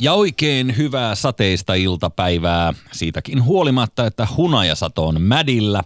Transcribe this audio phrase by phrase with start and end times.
[0.00, 5.82] Ja oikein hyvää sateista iltapäivää siitäkin huolimatta, että hunajasato on mädillä.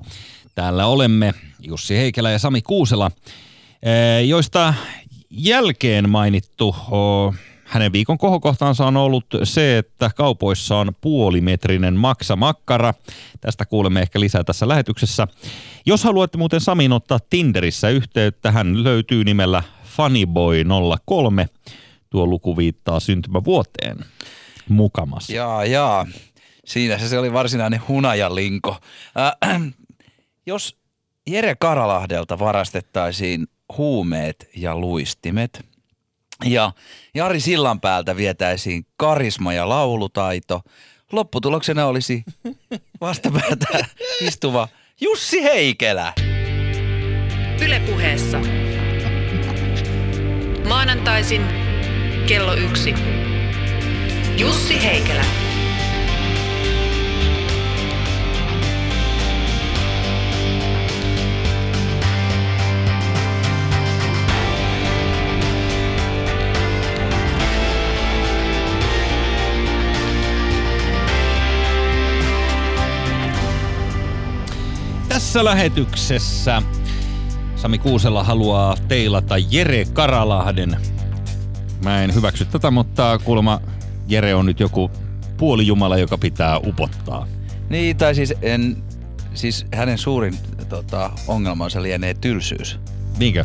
[0.55, 3.11] Täällä olemme Jussi Heikelä ja Sami Kuusela,
[3.83, 4.75] eh, joista
[5.31, 6.77] jälkeen mainittu
[7.65, 12.95] hänen viikon kohokohtaansa on ollut se, että kaupoissa on puolimetrinen maksamakkara.
[13.41, 15.27] Tästä kuulemme ehkä lisää tässä lähetyksessä.
[15.87, 21.49] Jos haluatte muuten Samin ottaa Tinderissä yhteyttä, hän löytyy nimellä Funnyboy03
[22.15, 23.97] tuo luku viittaa syntymävuoteen
[24.69, 25.31] mukamas.
[25.31, 26.07] Jaa, jaa.
[26.65, 28.77] Siinä se, se oli varsinainen hunajalinko.
[29.45, 29.61] Äh,
[30.47, 30.77] jos
[31.27, 33.47] Jere Karalahdelta varastettaisiin
[33.79, 35.67] huumeet ja luistimet
[36.45, 36.73] ja
[37.15, 40.61] Jari Sillanpäältä vietäisiin karisma ja laulutaito,
[41.13, 42.25] lopputuloksena olisi
[43.01, 43.87] vastapäätä
[44.21, 44.69] istuva
[45.01, 46.13] Jussi Heikelä.
[47.61, 48.41] Ylepuheessa.
[50.69, 51.64] Maanantaisin
[52.27, 52.95] kello yksi.
[54.39, 55.25] Jussi Heikelä.
[75.09, 76.63] Tässä lähetyksessä
[77.57, 80.77] Sami Kuusela haluaa teilata Jere Karalahden
[81.85, 83.61] Mä en hyväksy tätä, mutta kuulemma
[84.09, 84.91] Jere on nyt joku
[85.37, 87.27] puolijumala, joka pitää upottaa.
[87.69, 88.83] Niin, tai siis, en,
[89.35, 90.35] siis hänen suurin
[90.69, 92.79] tota, ongelmansa lienee tylsyys.
[93.19, 93.45] Niinkö?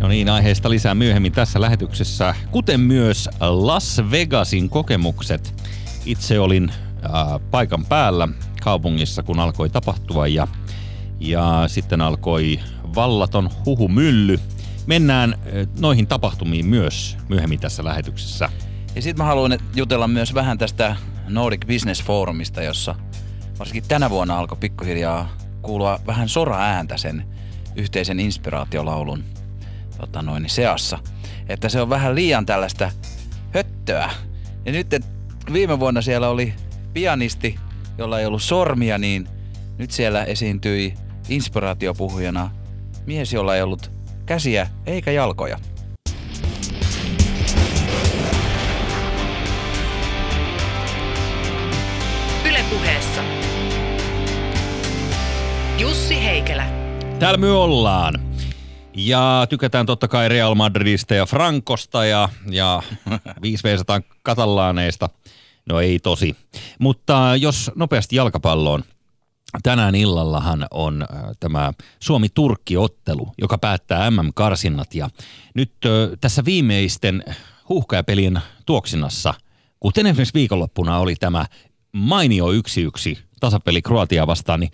[0.00, 5.64] No niin, aiheesta lisää myöhemmin tässä lähetyksessä, kuten myös Las Vegasin kokemukset.
[6.06, 8.28] Itse olin äh, paikan päällä
[8.62, 10.48] kaupungissa, kun alkoi tapahtua ja,
[11.20, 12.60] ja sitten alkoi
[12.94, 14.40] vallaton huhumylly–
[14.88, 15.38] mennään
[15.80, 18.48] noihin tapahtumiin myös myöhemmin tässä lähetyksessä.
[18.94, 20.96] Ja sitten mä haluan jutella myös vähän tästä
[21.28, 22.94] Nordic Business Forumista, jossa
[23.58, 27.24] varsinkin tänä vuonna alkoi pikkuhiljaa kuulua vähän sora-ääntä sen
[27.76, 29.24] yhteisen inspiraatiolaulun
[30.00, 30.98] tota noin, seassa.
[31.48, 32.90] Että se on vähän liian tällaista
[33.54, 34.10] höttöä.
[34.64, 34.94] Ja nyt
[35.52, 36.54] viime vuonna siellä oli
[36.92, 37.58] pianisti,
[37.98, 39.28] jolla ei ollut sormia, niin
[39.78, 40.94] nyt siellä esiintyi
[41.28, 42.50] inspiraatiopuhujana
[43.06, 43.97] mies, jolla ei ollut
[44.28, 45.58] käsiä eikä jalkoja.
[52.48, 53.22] Ylepuheessa
[55.78, 56.66] Jussi Heikelä.
[57.18, 58.14] Täällä me ollaan.
[58.96, 62.82] Ja tykätään totta kai Real Madridista ja Frankosta ja, ja
[63.42, 65.08] 500 katalaaneista.
[65.68, 66.36] No ei tosi.
[66.78, 68.84] Mutta jos nopeasti jalkapalloon–
[69.62, 71.08] tänään illallahan on äh,
[71.40, 74.94] tämä Suomi-Turkki-ottelu, joka päättää MM-karsinnat.
[74.94, 75.10] Ja
[75.54, 77.24] nyt äh, tässä viimeisten
[77.68, 79.34] huuhkajapelien tuoksinnassa,
[79.80, 81.46] kuten esimerkiksi viikonloppuna oli tämä
[81.92, 84.70] mainio yksi yksi tasapeli Kroatia vastaan, niin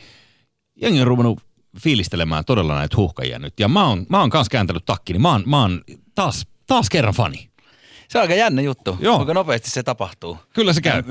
[0.77, 1.41] jengi on ruvennut
[1.81, 3.61] fiilistelemään todella näitä huuhkajia nyt.
[3.61, 5.81] Ja mä oon, mä oon kanssa kääntänyt takki, niin mä oon, mä oon
[6.15, 7.49] taas, taas kerran fani.
[8.09, 9.17] Se on aika jännä juttu, Joo.
[9.17, 10.39] kuinka nopeasti se tapahtuu.
[10.53, 11.03] Kyllä se käy.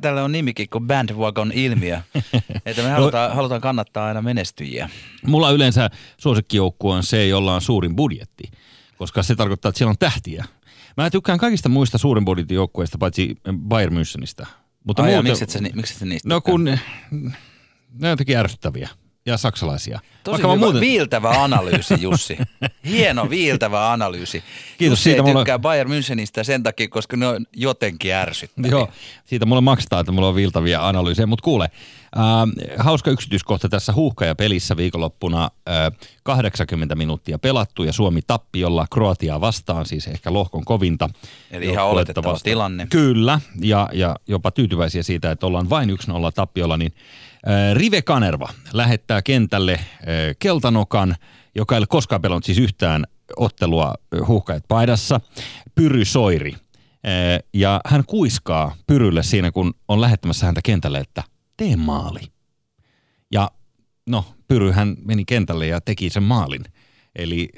[0.00, 2.00] Tällä on nimikin kuin bandwagon ilmiö,
[2.66, 4.90] että me halutaan, halutaan kannattaa aina menestyjiä.
[5.26, 8.50] Mulla yleensä suosikkijoukkue on se, jolla on suurin budjetti,
[8.98, 10.44] koska se tarkoittaa, että siellä on tähtiä.
[10.96, 14.46] Mä tykkään kaikista muista suurin budjetin joukkueista, paitsi Bayern Münchenistä.
[14.84, 16.78] Mutta Ai muuten, miksi et, miksi et niistä No kun ne
[18.02, 18.88] on jotenkin ärsyttäviä
[19.26, 20.00] ja saksalaisia.
[20.24, 20.80] Tosi Vaikka hyvä, muuten...
[20.80, 22.38] viiltävä analyysi, Jussi.
[22.86, 24.44] Hieno viiltävä analyysi.
[24.78, 25.22] Kiitos Jussi siitä.
[25.22, 25.62] Ei tykkää mulla...
[25.62, 28.70] Bayern Münchenistä sen takia, koska ne on jotenkin ärsyttäviä.
[28.70, 28.88] Joo,
[29.24, 31.26] siitä mulle maksetaan, että mulla on viiltäviä analyysejä.
[31.26, 31.70] Mutta kuule,
[32.16, 35.50] äh, hauska yksityiskohta tässä huuhkaja-pelissä viikonloppuna.
[35.68, 41.08] Äh, 80 minuuttia pelattu ja Suomi tappiolla Kroatiaa vastaan, siis ehkä lohkon kovinta.
[41.50, 42.86] Eli ihan oletettava tilanne.
[42.90, 45.94] Kyllä, ja, ja jopa tyytyväisiä siitä, että ollaan vain 1-0
[46.34, 46.92] tappiolla, niin
[47.74, 49.80] Rive Kanerva lähettää kentälle
[50.38, 51.16] Keltanokan,
[51.54, 53.04] joka ei ole koskaan pelannut siis yhtään
[53.36, 53.94] ottelua
[54.26, 55.20] huuhkajat paidassa,
[55.74, 56.54] Pyry Soiri.
[57.54, 61.22] Ja hän kuiskaa Pyrylle siinä, kun on lähettämässä häntä kentälle, että
[61.56, 62.20] tee maali.
[63.32, 63.50] Ja
[64.06, 66.64] no, Pyry hän meni kentälle ja teki sen maalin.
[67.16, 67.48] Eli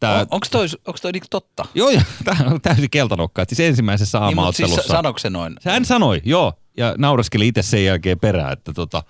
[0.00, 0.20] tää...
[0.20, 1.64] On, onko toi, onks toi niinku totta?
[1.74, 3.44] Joo, joo, tämä on täysin keltanokka.
[3.48, 4.76] Siis ensimmäisessä aamaottelussa.
[4.76, 5.56] Niin, siis sanoiko se noin?
[5.64, 6.52] Hän sanoi, joo.
[6.76, 9.02] Ja nauraskeli itse sen jälkeen perään, että tota,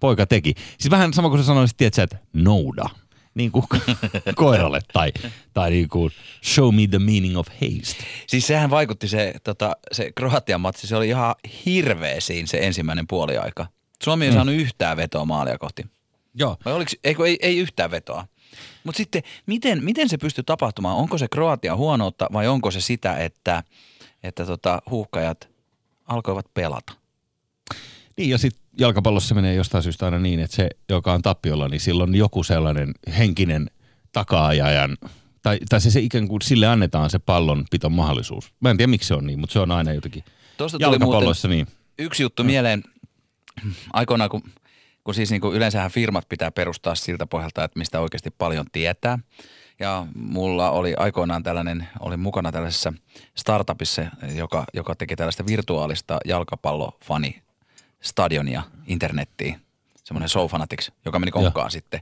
[0.00, 0.54] poika teki.
[0.78, 2.88] Siis vähän sama kuin sä sanoisit, tiedätkö, että nouda.
[3.34, 3.64] Niin kuin
[4.34, 5.12] koiralle tai,
[5.54, 6.10] tai niin kuin
[6.44, 8.04] show me the meaning of haste.
[8.26, 11.34] Siis sehän vaikutti se, tota, se Kroatian matsi, se oli ihan
[11.66, 13.66] hirveä siinä se ensimmäinen puoliaika.
[14.02, 14.34] Suomi ei mm.
[14.34, 15.86] saanut yhtään vetoa maalia kohti.
[16.34, 16.56] Joo.
[16.64, 18.26] Vai oliko, eikö, ei, ei yhtään vetoa.
[18.84, 20.96] Mutta sitten, miten, miten se pystyy tapahtumaan?
[20.96, 23.62] Onko se Kroatia huonoutta vai onko se sitä, että,
[24.22, 25.48] että tota, huuhkajat
[26.06, 26.92] alkoivat pelata.
[28.16, 31.80] Niin ja sitten jalkapallossa menee jostain syystä aina niin, että se, joka on tappiolla, niin
[31.80, 33.70] silloin joku sellainen henkinen
[34.12, 34.96] takaajajan,
[35.42, 38.52] tai, tai se, se ikään kuin sille annetaan se pallon piton mahdollisuus.
[38.60, 40.24] Mä en tiedä miksi se on niin, mutta se on aina jotenkin
[40.56, 41.66] Tuosta tuli muuten jalkapalloissa niin.
[41.98, 42.82] yksi juttu mieleen.
[43.92, 44.42] Aikoinaan, kun,
[45.04, 49.18] kun siis niin kuin yleensähän firmat pitää perustaa siltä pohjalta, että mistä oikeasti paljon tietää.
[49.78, 52.92] Ja mulla oli aikoinaan tällainen, olin mukana tällaisessa
[53.34, 54.02] startupissa,
[54.34, 57.42] joka, joka teki tällaista virtuaalista jalkapallofani
[58.00, 59.60] stadionia internettiin.
[60.04, 62.00] Semmoinen Show Fanatics, joka meni konkkaan sitten.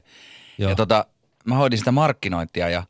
[0.57, 0.69] Joo.
[0.69, 1.05] Ja tota,
[1.45, 2.83] mä hoidin sitä markkinointia ja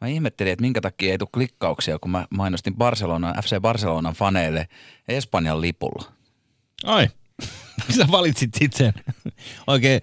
[0.00, 4.68] mä ihmettelin, että minkä takia ei tule klikkauksia, kun mä mainostin Barcelona, FC Barcelonan faneille
[5.08, 6.12] Espanjan lipulla.
[6.84, 7.08] Ai,
[7.96, 8.92] sä valitsit sit sen.
[9.66, 10.00] Oikein,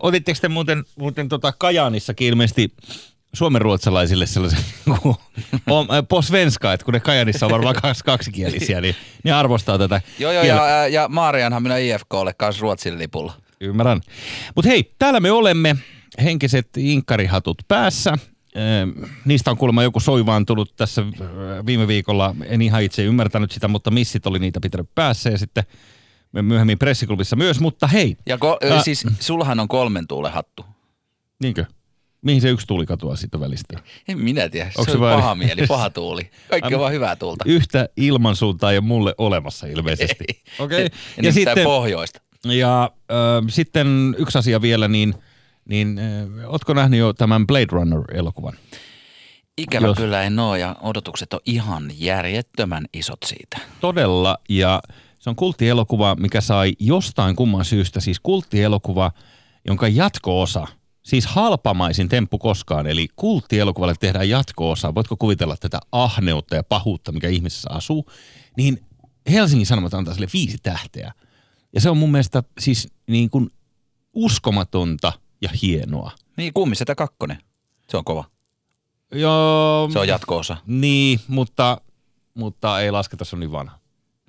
[0.00, 2.72] otitteko te muuten, muuten tota Kajaanissakin ilmeisesti
[3.32, 4.64] suomenruotsalaisille sellaisen
[5.02, 5.16] kuin
[6.08, 8.94] på svenska, että kun ne Kajanissa on varmaan kaksi, kaksikielisiä, niin
[9.24, 10.00] ne arvostaa tätä.
[10.18, 13.32] Joo, joo, ja, ja Maarianhan minä IFKlle kanssa Ruotsin lipulla.
[13.60, 14.00] Ymmärrän.
[14.54, 15.76] Mutta hei, täällä me olemme,
[16.22, 18.14] henkiset inkkarihatut päässä.
[18.54, 18.86] Ee,
[19.24, 21.24] Niistä on kuulemma joku soivaan tullut tässä ö,
[21.66, 22.34] viime viikolla.
[22.44, 25.64] En ihan itse ymmärtänyt sitä, mutta missit oli niitä pitänyt päässä ja sitten
[26.32, 27.60] myöhemmin pressiklubissa myös.
[27.60, 30.64] Mutta hei, Ja ko- Ä- siis sullahan on kolmen tuulen hattu.
[31.40, 31.64] niinkö?
[32.22, 33.78] Mihin se yksi tuli katoa siitä välistä?
[34.08, 36.30] En minä tiedä, Onko se, se on paha mieli, paha tuuli.
[36.50, 37.44] Kaikki on vaan hyvää tuulta.
[37.48, 40.24] Yhtä ilmansuuntaa ei ole mulle olemassa ilmeisesti.
[40.58, 40.82] Okei.
[40.82, 40.88] Ja,
[41.22, 42.20] ja sitten pohjoista.
[42.44, 45.14] Ja äh, sitten yksi asia vielä, niin,
[45.68, 48.56] niin äh, ootko nähnyt jo tämän Blade Runner-elokuvan?
[49.58, 53.58] Ikävä Jos- kyllä en oo ja odotukset on ihan järjettömän isot siitä.
[53.80, 54.80] Todella, ja
[55.28, 59.12] se on kulttielokuva, mikä sai jostain kumman syystä, siis kulttielokuva,
[59.66, 60.66] jonka jatko-osa,
[61.02, 67.28] siis halpamaisin temppu koskaan, eli kulttielokuvalle tehdään jatko-osa, voitko kuvitella tätä ahneutta ja pahuutta, mikä
[67.28, 68.06] ihmisessä asuu,
[68.56, 68.86] niin
[69.30, 71.12] Helsingin Sanomat antaa sille viisi tähteä.
[71.74, 73.50] Ja se on mun mielestä siis niin kuin
[74.14, 76.10] uskomatonta ja hienoa.
[76.36, 77.38] Niin, kummisetä kakkonen.
[77.90, 78.24] Se on kova.
[79.12, 80.56] Joo, Se on jatko-osa.
[80.66, 81.80] niin, mutta,
[82.34, 83.78] mutta ei lasketa, se on niin vanha.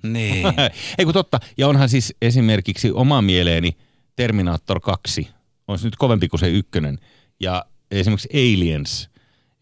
[0.02, 0.46] Niin.
[0.98, 1.40] Ei kun totta.
[1.58, 3.76] Ja onhan siis esimerkiksi oma mieleeni
[4.16, 5.28] Terminator 2
[5.68, 6.98] on se nyt kovempi kuin se ykkönen.
[7.40, 9.10] Ja esimerkiksi Aliens,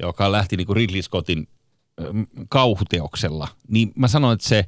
[0.02, 1.48] joka lähti niinku Ridley Scottin
[2.48, 4.64] kauhuteoksella, niin mä sanoin, että se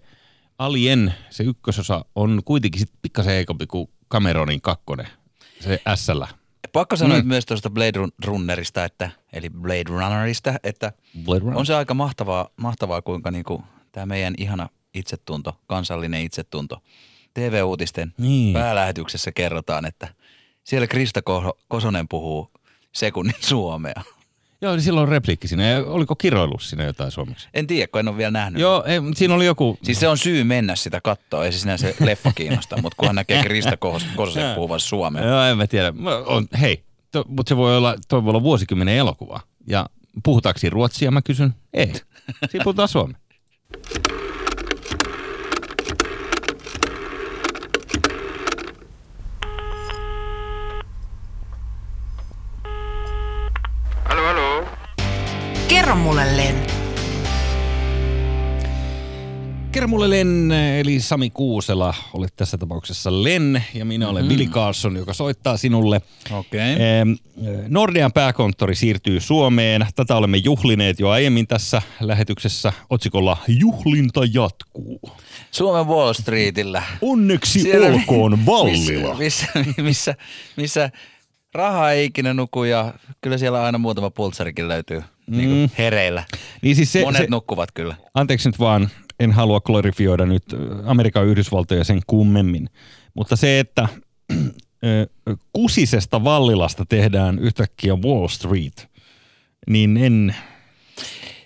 [0.58, 5.06] Alien, se ykkösosa, on kuitenkin sit pikkasen heikompi kuin Cameronin kakkonen,
[5.60, 6.22] se SL.
[6.72, 7.26] Pakko sanoa Mm.
[7.26, 10.92] myös tuosta Blade Run- Runnerista, että, eli Blade Runnerista, että
[11.24, 11.58] Blade Runner.
[11.58, 13.62] on se aika mahtavaa, mahtavaa kuinka niinku
[13.92, 16.82] tämä meidän ihana itsetunto, kansallinen itsetunto,
[17.34, 18.52] TV-uutisten Niin.
[18.52, 20.08] päälähetyksessä kerrotaan, että
[20.64, 22.50] siellä Krista Ko- Kosonen puhuu
[22.92, 24.02] sekunnin suomea.
[24.62, 25.64] Joo, niin silloin on repliikki siinä.
[25.68, 27.48] Ja Oliko kiroillut siinä jotain suomeksi?
[27.54, 28.60] En tiedä, kun en ole vielä nähnyt.
[28.62, 29.78] Joo, ei, siinä oli joku...
[29.82, 33.14] Siis se on syy mennä sitä kattoa, ei se sinä se leffa kiinnosta, mutta kunhan
[33.16, 35.24] näkee Krista Kos- Kososen puhuvan suomea.
[35.24, 35.92] Joo, en mä tiedä.
[35.92, 36.84] Mä on, hei,
[37.28, 39.40] mutta se voi olla, toi voi olla vuosikymmenen elokuva.
[39.66, 39.86] Ja
[40.24, 41.54] puhutaanko siinä ruotsia, mä kysyn?
[41.74, 41.92] Ei.
[42.50, 43.18] Siinä puhutaan suomea.
[55.90, 56.54] Kerro mulle, Len.
[59.72, 64.38] Kerro mulle Len, eli Sami Kuusela, olet tässä tapauksessa Len, ja minä olen mm-hmm.
[64.38, 66.00] Willi Carlson, joka soittaa sinulle.
[66.32, 66.60] Okei.
[66.60, 67.12] Ehm,
[67.68, 69.86] Nordean pääkonttori siirtyy Suomeen.
[69.96, 75.00] Tätä olemme juhlineet jo aiemmin tässä lähetyksessä otsikolla Juhlinta jatkuu.
[75.50, 76.82] Suomen Wall Streetillä.
[77.02, 79.14] Onneksi Siellä- olkoon Vallila.
[79.14, 80.14] Missä, missä, missä,
[80.56, 80.90] missä
[81.54, 85.36] raha ei ikinä nuku ja kyllä siellä aina muutama pultsarikin löytyy mm.
[85.36, 86.24] niin kuin hereillä.
[86.62, 87.94] Niin siis se, Monet se, nukkuvat kyllä.
[88.14, 90.44] anteeksi nyt vaan, en halua glorifioida nyt
[90.84, 92.68] Amerikan Yhdysvaltoja sen kummemmin,
[93.14, 93.88] mutta se, että
[95.52, 98.88] kusisesta Vallilasta tehdään yhtäkkiä Wall Street,
[99.68, 100.34] niin en,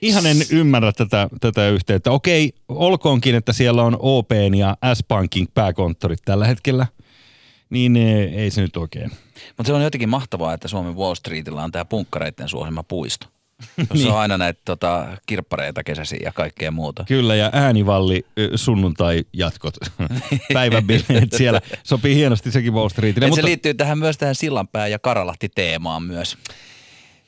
[0.02, 2.10] ihan en ymmärrä tätä, tätä yhteyttä.
[2.10, 6.86] Okei, olkoonkin, että siellä on OPn ja S-Pankin pääkonttorit tällä hetkellä,
[7.70, 9.10] niin ei se nyt oikein.
[9.46, 13.26] Mutta se on jotenkin mahtavaa, että Suomen Wall Streetillä on tämä punkkareiden suosima puisto.
[13.94, 14.10] Niin.
[14.10, 17.04] on aina näitä tota, kirppareita kesäisiä ja kaikkea muuta.
[17.08, 19.74] Kyllä, ja äänivalli ö, sunnuntai-jatkot,
[20.52, 21.60] päiväbileet siellä.
[21.82, 23.26] Sopii hienosti sekin Wall Streetille.
[23.26, 26.38] Et Mutta, se liittyy tähän myös tähän Sillanpää ja Karalahti-teemaan myös.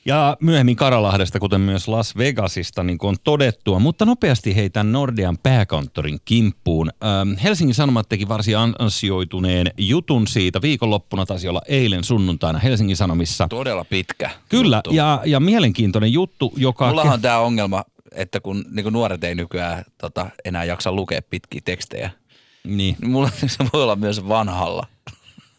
[0.07, 3.79] Ja myöhemmin Karalahdesta, kuten myös Las Vegasista, niin kuin on todettua.
[3.79, 6.91] Mutta nopeasti heitän Nordean pääkonttorin kimppuun.
[7.03, 10.61] Ähm, Helsingin Sanomat teki varsin an- ansioituneen jutun siitä.
[10.61, 13.47] Viikonloppuna taisi olla eilen sunnuntaina Helsingin Sanomissa.
[13.49, 14.93] Todella pitkä Kyllä, juttu.
[14.93, 16.87] ja, ja mielenkiintoinen juttu, joka...
[16.87, 21.61] Mullahan on tämä ongelma, että kun niin nuoret ei nykyään tota, enää jaksa lukea pitkiä
[21.65, 22.09] tekstejä,
[22.63, 22.95] Niin.
[23.01, 24.87] niin mulla se voi olla myös vanhalla.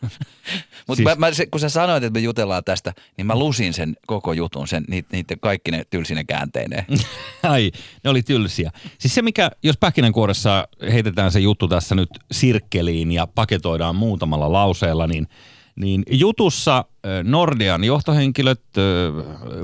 [0.89, 3.73] Mutta Siis- mä, mä, se, kun sä sanoit, että me jutellaan tästä, niin mä lusin
[3.73, 6.85] sen koko jutun, sen, niitä, niitä kaikki ne tylsine käänteineen.
[7.43, 7.71] Ai,
[8.05, 8.71] ne oli tylsiä.
[8.99, 15.07] Siis se, mikä, jos pähkinänkuoressa heitetään se juttu tässä nyt sirkkeliin ja paketoidaan muutamalla lauseella,
[15.07, 15.29] niin,
[15.77, 16.85] niin jutussa
[17.25, 18.63] Nordean johtohenkilöt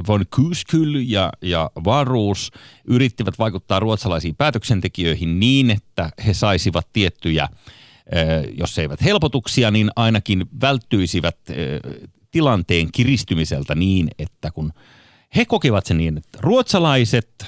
[0.09, 2.51] von Kyskyl ja, ja Varuus
[2.85, 7.49] yrittivät vaikuttaa ruotsalaisiin päätöksentekijöihin niin, että he saisivat tiettyjä
[8.59, 11.55] jos eivät helpotuksia, niin ainakin välttyisivät ö,
[12.31, 14.73] tilanteen kiristymiseltä niin, että kun
[15.37, 17.47] he kokivat sen niin, että ruotsalaiset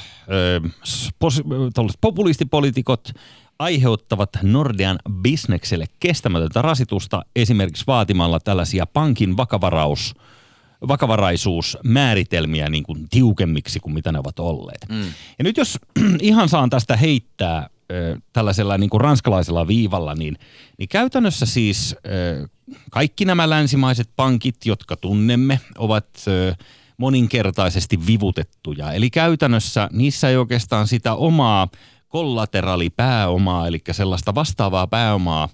[1.74, 3.12] tuollaiset populistipoliitikot
[3.58, 10.14] aiheuttavat Nordean bisnekselle kestämätöntä rasitusta esimerkiksi vaatimalla tällaisia pankin vakavaraus,
[10.88, 14.86] vakavaraisuusmääritelmiä niin kuin tiukemmiksi kuin mitä ne ovat olleet.
[14.88, 15.02] Mm.
[15.38, 15.78] Ja nyt jos
[16.20, 17.68] ihan saan tästä heittää
[18.32, 20.38] tällaisella niin kuin ranskalaisella viivalla, niin,
[20.78, 21.96] niin käytännössä siis
[22.90, 26.08] kaikki nämä länsimaiset pankit, jotka tunnemme, ovat
[26.96, 28.92] moninkertaisesti vivutettuja.
[28.92, 31.68] Eli käytännössä niissä ei oikeastaan sitä omaa
[32.08, 35.48] kollateraalipääomaa, eli sellaista vastaavaa pääomaa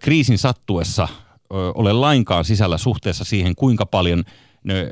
[0.00, 1.08] kriisin sattuessa
[1.50, 4.24] ole lainkaan sisällä suhteessa siihen, kuinka paljon
[4.64, 4.90] ne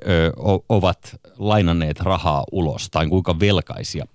[0.69, 4.07] ovat lainanneet rahaa ulos tai kuinka velkaisia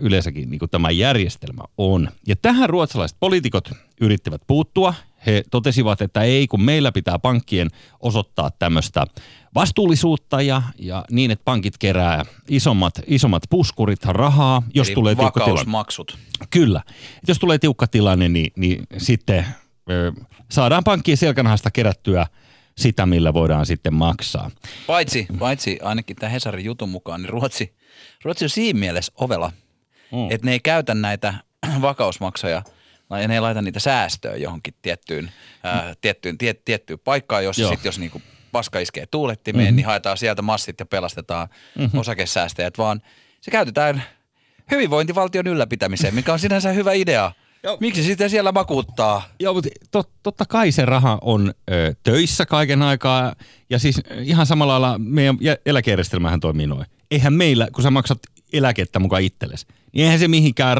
[0.00, 2.08] yleensäkin niin kuin tämä järjestelmä on.
[2.26, 4.94] Ja tähän ruotsalaiset poliitikot yrittivät puuttua.
[5.26, 7.68] He totesivat, että ei, kun meillä pitää pankkien
[8.00, 9.06] osoittaa tämmöistä
[9.54, 15.40] vastuullisuutta ja, ja niin, että pankit kerää isommat, isommat puskurit rahaa, jos Eli tulee tiukka
[15.40, 15.52] tilanne.
[15.52, 16.18] vakausmaksut.
[16.50, 16.82] Kyllä.
[17.28, 19.46] Jos tulee tiukka tilanne, niin, niin sitten
[19.90, 20.12] ö,
[20.50, 22.26] saadaan pankkien selkänahasta kerättyä
[22.76, 24.50] sitä, millä voidaan sitten maksaa.
[24.86, 27.75] Paitsi, paitsi ainakin tämän Hesarin jutun mukaan, niin Ruotsi,
[28.24, 29.52] Ruotsi on siinä mielessä ovela,
[30.12, 30.18] Mm.
[30.18, 30.30] mm.
[30.30, 31.34] että ne ei käytä näitä
[31.80, 32.62] vakausmaksoja,
[33.20, 35.32] ja ne ei laita niitä säästöön johonkin tiettyyn,
[35.64, 37.70] ää, tiettyyn, tie, tiettyyn paikkaan, jossa Joo.
[37.70, 38.22] sitten jos niinku
[38.52, 39.76] paska iskee tuulettimeen, mm-hmm.
[39.76, 41.48] niin haetaan sieltä massit ja pelastetaan
[41.78, 42.00] mm-hmm.
[42.00, 43.02] osakesäästäjät, vaan
[43.40, 44.02] se käytetään
[44.70, 47.32] hyvinvointivaltion ylläpitämiseen, mikä on sinänsä hyvä idea.
[47.62, 47.76] Joo.
[47.80, 49.22] Miksi sitä siellä makuuttaa?
[49.40, 53.34] Joo, mutta tot, totta kai se raha on ö, töissä kaiken aikaa.
[53.70, 56.86] Ja siis ihan samalla lailla meidän jä- eläkejärjestelmähän toimii noin.
[57.10, 58.18] Eihän meillä, kun sä maksat
[58.52, 60.76] eläkettä mukaan itsellesi, niin eihän se mihinkään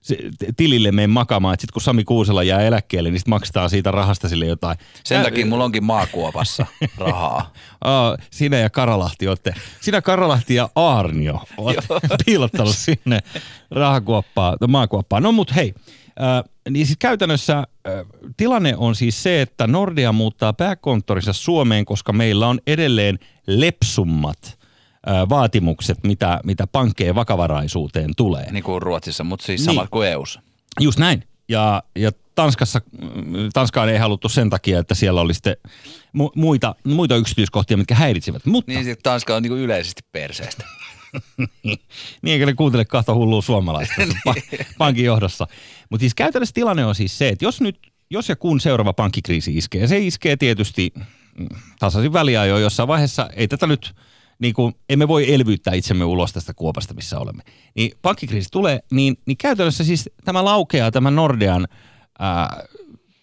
[0.00, 0.18] se,
[0.56, 1.54] tilille mene makaamaan.
[1.54, 4.78] Että sit kun Sami Kuusela jää eläkkeelle, niin sit maksetaan siitä rahasta sille jotain.
[5.04, 7.52] Sen Ä- takia mulla onkin maakuopassa rahaa.
[7.84, 11.86] Aa, sinä ja Karalahti olette, sinä Karalahti ja Aarnio olette
[12.26, 13.18] piilottanut sinne
[13.70, 15.22] rahakuoppaa, maakuoppaan.
[15.22, 15.74] No mut hei,
[16.22, 17.64] äh, niin siis käytännössä äh,
[18.36, 24.59] tilanne on siis se, että Nordea muuttaa pääkonttorissa Suomeen, koska meillä on edelleen lepsummat
[25.28, 28.52] vaatimukset, mitä, mitä pankkeen vakavaraisuuteen tulee.
[28.52, 29.64] Niin kuin Ruotsissa, mutta siis Niin.
[29.74, 30.42] samat kuin EUssa.
[30.80, 31.24] Just näin.
[31.48, 32.80] Ja, ja Tanskassa,
[33.24, 35.56] mm, Tanskaan ei haluttu sen takia, että siellä oli sitten
[36.18, 38.46] mu- muita, muita yksityiskohtia, mitkä häiritsivät.
[38.46, 40.64] Mutta Niin sitten Tanska on niin kuin yleisesti perseestä.
[41.62, 41.78] niin,
[42.32, 43.94] eikä ne kuuntele kahta hullua suomalaista
[44.28, 45.46] pa- pankin johdossa.
[45.90, 47.78] Mutta siis käytännössä tilanne on siis se, että jos nyt,
[48.10, 50.92] jos ja kun seuraava pankkikriisi iskee, ja se iskee tietysti
[51.38, 51.46] mm,
[51.78, 53.94] tasaisin väliajoin jossain vaiheessa, ei tätä nyt,
[54.40, 57.42] niin kuin, emme voi elvyttää itsemme ulos tästä kuopasta, missä olemme.
[57.74, 61.68] Niin pankkikriisi tulee, niin, niin käytännössä siis tämä laukeaa, tämä Nordean
[62.18, 62.62] ää,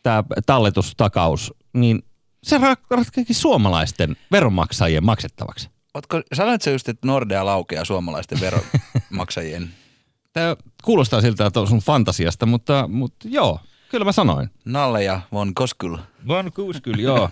[0.03, 2.03] tämä talletustakaus, niin
[2.43, 5.69] se ra- ratkeekin suomalaisten veronmaksajien maksettavaksi.
[5.93, 9.69] Ootko, sanoit sä just, että Nordea laukeaa suomalaisten veronmaksajien?
[10.33, 13.59] Tämä kuulostaa siltä, että on sun fantasiasta, mutta, mutta joo,
[13.89, 14.50] kyllä mä sanoin.
[14.65, 15.97] Nalle ja Von Koskyl.
[16.27, 17.29] Von Kuuskyl, joo.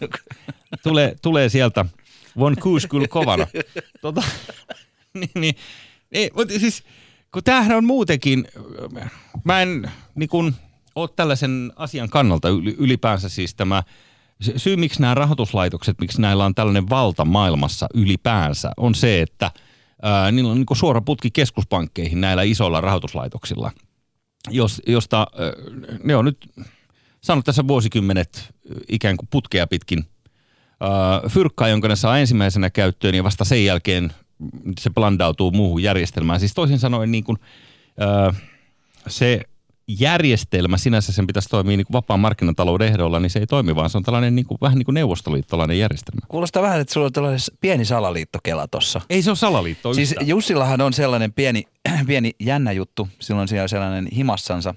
[0.83, 1.85] Tulee, tulee sieltä
[2.39, 3.47] Von Kuuskyl kovana.
[4.01, 4.23] Tota,
[5.13, 5.55] niin, niin,
[6.11, 6.83] ei, mutta siis,
[7.31, 8.47] kun tämähän on muutenkin,
[9.43, 10.55] mä en niin kun,
[10.95, 13.83] ole tällaisen asian kannalta yli- ylipäänsä siis tämä,
[14.57, 19.51] syy miksi nämä rahoituslaitokset, miksi näillä on tällainen valta maailmassa ylipäänsä, on se, että
[20.01, 23.71] ää, niillä on niin suora putki keskuspankkeihin näillä isoilla rahoituslaitoksilla,
[24.49, 25.51] jos, josta ää,
[26.03, 26.49] ne on nyt
[27.21, 28.53] saanut tässä vuosikymmenet
[28.87, 30.05] ikään kuin putkea pitkin
[30.83, 34.13] äh, fyrkkaa, jonka ne saa ensimmäisenä käyttöön ja vasta sen jälkeen
[34.79, 36.39] se blandautuu muuhun järjestelmään.
[36.39, 37.37] Siis toisin sanoen niin kuin,
[38.01, 38.41] äh,
[39.07, 39.41] se
[39.87, 43.89] järjestelmä sinänsä sen pitäisi toimia niin kuin vapaan markkinatalouden ehdolla, niin se ei toimi, vaan
[43.89, 46.21] se on tällainen niin kuin, vähän niin kuin neuvostoliittolainen järjestelmä.
[46.27, 49.01] Kuulostaa vähän, että sulla on tällainen pieni salaliittokela tossa.
[49.09, 50.27] Ei se ole salaliitto Siis yhtään.
[50.27, 51.63] Jussillahan on sellainen pieni,
[52.07, 53.09] pieni jännä juttu.
[53.19, 54.75] Silloin siellä sellainen himassansa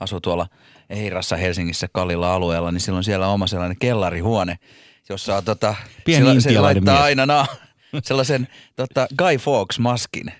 [0.00, 0.46] asuu tuolla
[0.90, 4.58] Eirassa Helsingissä Kallilla alueella, niin silloin siellä on oma sellainen kellarihuone,
[5.08, 7.04] jossa on tota, Pieni sillä- se laittaa mies.
[7.04, 7.46] aina na,
[8.02, 10.32] sellaisen tota, Guy Fawkes maskin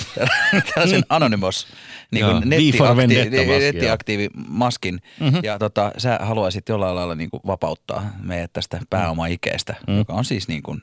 [0.74, 1.66] tällaisen Anonymous
[2.10, 3.58] niin kuin V for nettiakti- Vendetta-maskin, joo.
[3.58, 5.00] nettiaktiivimaskin.
[5.20, 5.40] Mm-hmm.
[5.42, 9.98] Ja tota, sä haluaisit jollain lailla niin kuin vapauttaa meidät tästä pääoma-ikeestä, mm.
[9.98, 10.82] joka on siis niin kuin,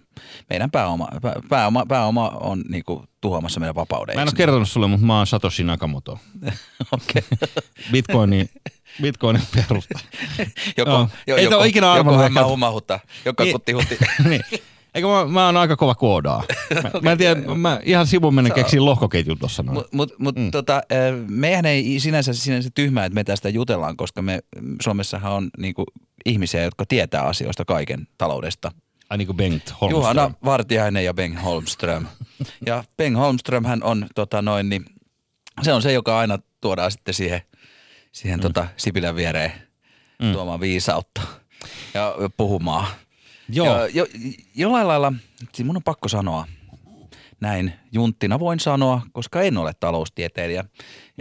[0.50, 4.15] meidän pääoma, pää- pääoma, pääoma on niin kuin tuhoamassa meidän vapauden.
[4.15, 6.19] Mä en ole kertonut sulle, mutta mä oon Satoshi Nakamoto.
[6.91, 7.24] Okei.
[7.91, 8.50] Bitcoinin,
[9.01, 9.99] Bitcoinin perusta.
[10.77, 11.09] Joko, Joo.
[11.27, 13.53] jo, Ei joko, ole ikinä joko arvannut, hämää että- humahutta, joka Niin.
[13.53, 13.97] kutti hutti.
[14.29, 14.41] niin.
[14.95, 16.43] Eikö mä, mä oon aika kova koodaa.
[16.83, 19.75] Mä, mä en tiedä, mä ihan sivuun menen keksin lohkoketjun tossa noin.
[19.75, 20.51] Mutta mut, mut, mm.
[20.51, 20.81] tota,
[21.27, 24.39] meidän ei sinänsä, sinänsä tyhmää, että me tästä jutellaan, koska me
[24.81, 25.83] Suomessahan on niinku,
[26.25, 28.71] ihmisiä, jotka tietää asioista kaiken taloudesta.
[29.09, 29.89] Ai niin kuin Bengt Holmström.
[30.01, 32.05] Juhana Vartiainen ja Ben Holmström.
[32.65, 34.85] ja Ben Holmström hän on tota noin, niin,
[35.61, 37.41] se on se, joka aina tuodaan sitten siihen,
[38.17, 38.41] siihen mm.
[38.41, 39.51] tota, Sipilän viereen
[40.19, 40.31] mm.
[40.31, 41.21] tuomaan viisautta
[41.93, 42.88] ja puhumaan.
[43.50, 43.67] Joo.
[43.67, 44.07] Ja, jo,
[44.55, 45.13] jollain lailla,
[45.53, 46.47] siis mun on pakko sanoa,
[47.39, 50.65] näin junttina voin sanoa, koska en ole taloustieteilijä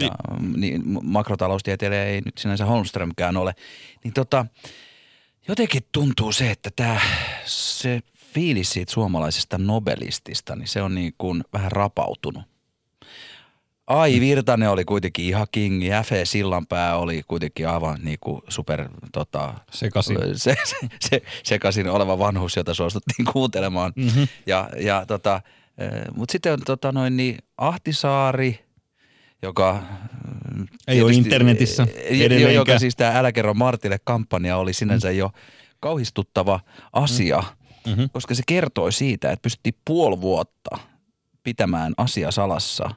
[0.01, 0.09] ja
[0.55, 3.53] niin, makrotaloustieteilijä ei nyt sinänsä Holmströmkään ole,
[4.03, 4.45] niin tota,
[5.47, 6.99] jotenkin tuntuu se, että tämä
[7.45, 8.01] se
[8.33, 12.43] fiilis siitä suomalaisesta nobelistista, niin se on niin kuin vähän rapautunut.
[13.87, 16.25] Ai Virtanen oli kuitenkin ihan kingi, F.E.
[16.25, 20.17] Sillanpää oli kuitenkin aivan niin kuin super tota, Sekasin.
[20.35, 23.93] se, se, se, sekaisin oleva vanhus, jota suostuttiin kuuntelemaan.
[23.95, 24.27] Mm-hmm.
[24.45, 25.41] Ja, ja tota,
[26.15, 28.65] mutta sitten on tota noin niin Ahtisaari,
[29.41, 29.83] joka...
[30.55, 32.53] mm, Ei ole tietysti- internetissä jo- jo- edelleenkään.
[32.53, 35.31] Joka siis tämä Älä kerro Martille kampanja oli sinänsä jo
[35.79, 36.59] kauhistuttava
[36.93, 37.43] asia,
[37.87, 38.09] mm-hmm.
[38.13, 40.77] koska se kertoi siitä, että pystyttiin puoli vuotta
[41.43, 42.89] pitämään asia salassa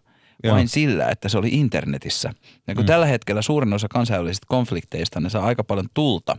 [0.45, 0.55] Joo.
[0.55, 2.33] vain sillä, että se oli internetissä.
[2.67, 2.87] Ja kun mm.
[2.87, 6.37] tällä hetkellä suurin osa kansainvälisistä konflikteista, ne saa aika paljon tulta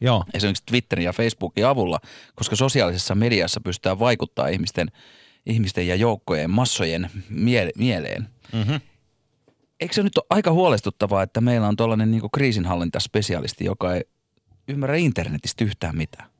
[0.00, 0.24] Joo.
[0.34, 2.00] esimerkiksi Twitterin ja Facebookin avulla,
[2.34, 4.88] koska sosiaalisessa mediassa pystytään vaikuttaa ihmisten,
[5.46, 8.28] ihmisten ja joukkojen, massojen miele- mieleen.
[8.52, 8.80] Mm-hmm.
[9.80, 14.04] Eikö se nyt ole aika huolestuttavaa, että meillä on tuollainen niin kriisinhallintaspesialisti, joka ei
[14.68, 16.30] ymmärrä internetistä yhtään mitään?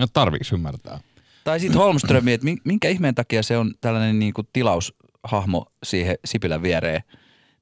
[0.00, 1.00] No tarviiks ymmärtää?
[1.44, 4.48] Tai sitten Holmström, että min- minkä ihmeen takia se on tällainen niin kuin
[5.22, 7.02] tilaushahmo siihen Sipilän viereen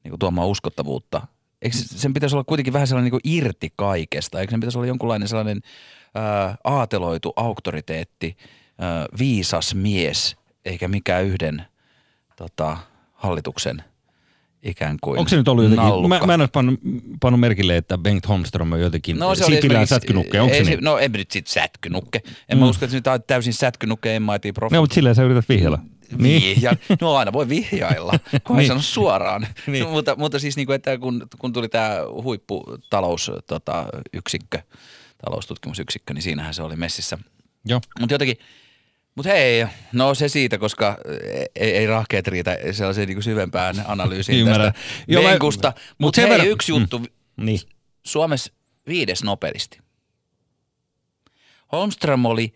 [0.05, 1.27] niin kuin tuomaan uskottavuutta.
[1.63, 4.41] Eikö se- sen pitäisi olla kuitenkin vähän sellainen niin kuin irti kaikesta?
[4.41, 5.61] Eikö sen pitäisi olla jonkunlainen sellainen
[6.15, 8.37] ää, aateloitu auktoriteetti,
[8.79, 11.63] ää, viisas mies, eikä mikään yhden
[12.37, 12.77] tota,
[13.13, 13.83] hallituksen
[14.63, 16.19] ikään kuin Onko se nyt ollut jotenkin, nallukka?
[16.19, 16.81] mä, mä en ole pannut,
[17.21, 20.41] pannut merkille, että Bengt Holmström on jotenkin no, se Sipilän sätkynukke.
[20.41, 20.79] Onko se niin?
[20.83, 22.21] No en nyt sit sätkynukke.
[22.49, 22.61] En mm.
[22.61, 24.75] mä usko, että se nyt on täysin sätkynukke MIT profi.
[24.75, 25.79] No, mutta silleen sä yrität vihjalla.
[26.17, 26.43] Niin.
[26.43, 26.73] Vihja.
[27.01, 28.13] No aina voi vihjailla,
[28.47, 28.69] kun Niin.
[28.69, 29.47] sano suoraan.
[29.67, 29.85] Niin.
[29.85, 34.59] no, mutta, mutta siis niin kuin, että kun, kun tuli tämä huipputalousyksikkö, tota, yksikkö,
[35.25, 37.19] taloustutkimusyksikkö, niin siinähän se oli messissä.
[37.65, 37.81] Joo.
[38.01, 38.37] Mutta jotenkin,
[39.15, 40.97] mutta hei, no se siitä, koska
[41.57, 44.73] ei, ei rahkeet riitä sellaiseen niin syvempään analyysiin tästä
[45.09, 45.65] Joo, mut
[45.99, 47.03] Mutta sen hei, verran- yksi juttu,
[47.37, 47.61] Niin.
[48.05, 48.53] Suomessa
[48.89, 49.79] viides nobelisti.
[51.73, 52.55] Holmström oli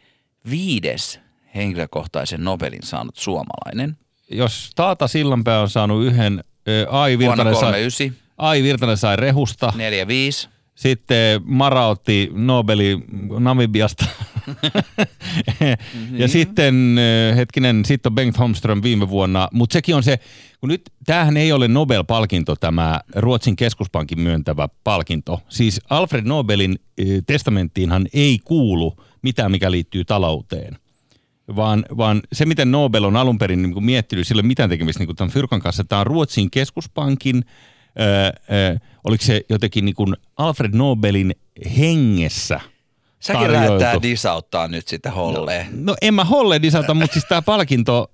[0.50, 1.20] viides
[1.54, 3.96] henkilökohtaisen Nobelin saanut suomalainen
[4.30, 6.44] Jos Taata Sillanpää on saanut yhden,
[6.90, 10.48] Ai Virtanen, sai, 39, Ai Virtanen sai rehusta, 45.
[10.74, 12.98] sitten Mara otti Nobeli
[13.38, 14.04] Namibiasta.
[16.12, 16.96] ja sitten,
[17.36, 20.18] hetkinen, sitten on Bengt Holmström viime vuonna, mutta sekin on se,
[20.60, 25.40] kun nyt tämähän ei ole Nobel-palkinto, tämä Ruotsin keskuspankin myöntävä palkinto.
[25.48, 26.78] Siis Alfred Nobelin
[27.26, 30.78] testamenttiinhan ei kuulu mitään, mikä liittyy talouteen
[31.57, 34.70] vaan, vaan se, miten Nobel on alun perin niin kuin miettinyt, sillä ei ole mitään
[34.70, 35.85] tekemistä niin kuin tämän Fyrkan kanssa.
[35.85, 37.44] Tämä on Ruotsin keskuspankin,
[38.00, 41.35] öö, öö, oliko se jotenkin niin kuin Alfred Nobelin
[41.78, 42.61] hengessä
[43.22, 45.66] Säkin lähdetään disauttaa nyt sitä holleen.
[45.72, 48.11] No en mä holle disata, mutta siis tämä palkinto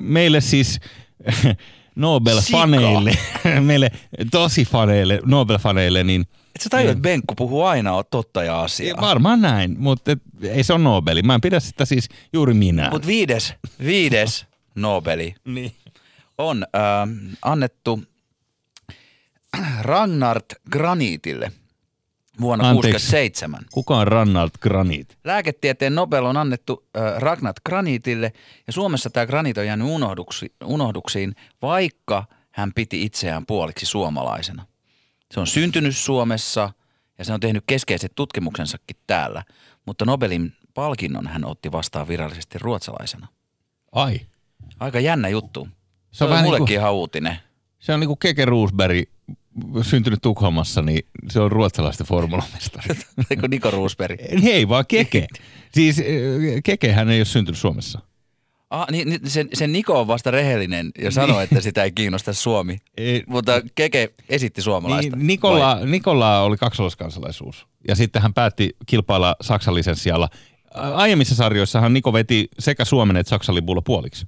[0.00, 0.80] meille siis
[1.96, 3.16] Nobel-faneille,
[3.60, 3.90] meille
[4.30, 9.00] tosi faneille, Nobel-faneille, niin Et sä tajua, että Benkku puhuu aina totta ja asiaa.
[9.00, 11.22] varmaan näin, mutta et, ei se ole Nobeli.
[11.22, 12.90] Mä en pidä sitä siis juuri minä.
[12.90, 15.72] Mutta viides, viides Nobeli niin.
[16.38, 17.08] on äh,
[17.42, 18.02] annettu
[19.80, 21.52] Ragnard Granitille
[22.40, 23.10] vuonna Anteeksi.
[23.10, 23.60] 1967.
[23.72, 25.18] Kuka on Rannald Granit?
[25.24, 28.32] Lääketieteen Nobel on annettu äh, Ragnat Granitille
[28.66, 34.66] ja Suomessa tämä Granit on jäänyt unohduksi, unohduksiin, vaikka hän piti itseään puoliksi suomalaisena.
[35.34, 36.72] Se on syntynyt Suomessa
[37.18, 39.44] ja se on tehnyt keskeiset tutkimuksensakin täällä,
[39.86, 43.26] mutta Nobelin palkinnon hän otti vastaan virallisesti ruotsalaisena.
[43.92, 44.20] Ai.
[44.80, 45.68] Aika jännä juttu.
[46.10, 47.36] Se, Se on on vähän mullekin niin kuin- ihan uutinen.
[47.78, 48.96] Se on niinku Keke Roosberg,
[49.82, 52.94] syntynyt Tukholmassa, niin se on ruotsalaisten formulamestari.
[53.30, 54.20] Eikö Niko Roosberg?
[54.44, 55.26] Ei vaan Keke.
[55.74, 56.04] siis äh,
[56.64, 58.00] Kekehän ei ole syntynyt Suomessa.
[58.70, 62.32] Ah, niin, niin se, se Niko on vasta rehellinen ja sanoi, että sitä ei kiinnosta
[62.32, 62.78] Suomi.
[62.96, 65.16] Ei- Mutta Keke esitti suomalaista.
[65.16, 70.28] Niin, Nikola, Nikola oli kaksoiskansalaisuus ja sitten hän päätti kilpailla Saksan lisenssialla.
[70.74, 74.26] Aiemmissa sarjoissahan Niko veti sekä Suomen että Saksan lipulla puoliksi.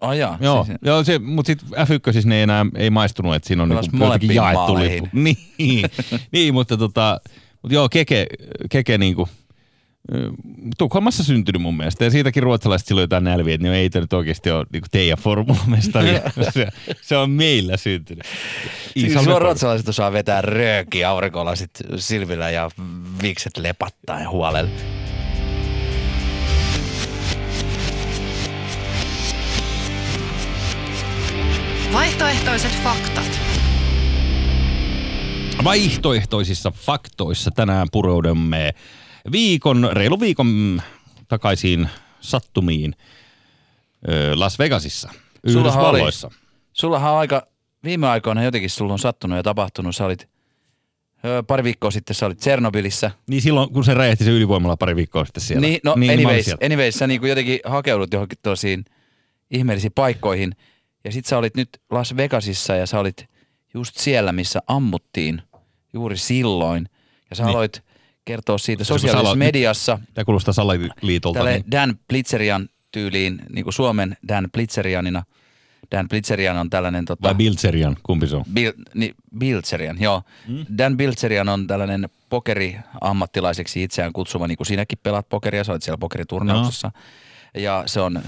[0.00, 0.74] Oh, jaa, Joo, se.
[0.82, 4.04] joo se, mutta sitten F1 ne ei enää ei maistunut, että siinä on Pelas niinku
[4.04, 5.08] jotenkin jaettu lippu.
[5.58, 5.84] Niin,
[6.32, 7.20] niin mutta, tota,
[7.62, 8.26] mutta joo, Keke,
[8.70, 9.28] Keke niinku,
[10.78, 12.04] Tukholmassa syntynyt mun mielestä.
[12.04, 15.18] Ja siitäkin ruotsalaiset silloin jotain nälviä, että no ei tämä nyt oikeasti ole niinku teidän
[15.18, 16.08] formulomestari.
[16.54, 16.68] se,
[17.02, 18.24] se, on meillä syntynyt.
[18.82, 22.70] Siis Iisalmen por- ruotsalaiset osaa vetää rööki aurinkolasit silmillä ja
[23.22, 24.70] vikset lepattaa ja huolella.
[31.92, 33.40] Vaihtoehtoiset faktat.
[35.64, 38.74] Vaihtoehtoisissa faktoissa tänään pureudumme
[39.32, 40.82] viikon, reilu viikon
[41.28, 41.88] takaisin
[42.20, 42.94] sattumiin
[44.08, 45.08] ö, Las Vegasissa,
[45.52, 46.30] Sullahan oli- Yhdysvalloissa.
[46.72, 47.46] Sullahan on aika,
[47.84, 49.96] viime aikoina jotenkin sulla on sattunut ja tapahtunut.
[49.96, 50.28] Sä olit,
[51.24, 53.10] ö, pari viikkoa sitten sä olit Tsernobylissä.
[53.26, 55.60] Niin silloin, kun se räjähti se ydinvoimalla pari viikkoa sitten siellä.
[55.60, 58.84] Niin, no mä olin anyways, anyways, sä niin jotenkin hakeudut johonkin tosiin
[59.50, 60.52] ihmeellisiin paikkoihin.
[61.04, 63.26] Ja sit sä olit nyt Las Vegasissa ja sä olit
[63.74, 65.42] just siellä, missä ammuttiin
[65.92, 66.88] juuri silloin.
[67.30, 67.50] Ja sä Niin.
[67.50, 67.82] aloit
[68.30, 71.38] kertoa siitä sosiaalisessa aloit- mediassa Tämä kuulostaa salaliitolta.
[71.38, 71.70] tälle Niin.
[71.70, 75.22] Dan Blitzerian tyyliin, niin kuin Suomen Dan Blitzerianina.
[75.90, 78.44] Dan Blitzerian on tällainen tota, Vai Bilzerian, kumpi se on?
[78.52, 80.22] Bil, niin, Bilzerian, joo.
[80.48, 80.66] Mm.
[80.78, 85.98] Dan Bilzerian on tällainen pokeriammattilaiseksi itseään kutsuva, niin kuin sinäkin pelaat pokeria, sä olet siellä
[85.98, 86.90] pokeriturnauksessa.
[87.54, 88.20] Ja se on ö,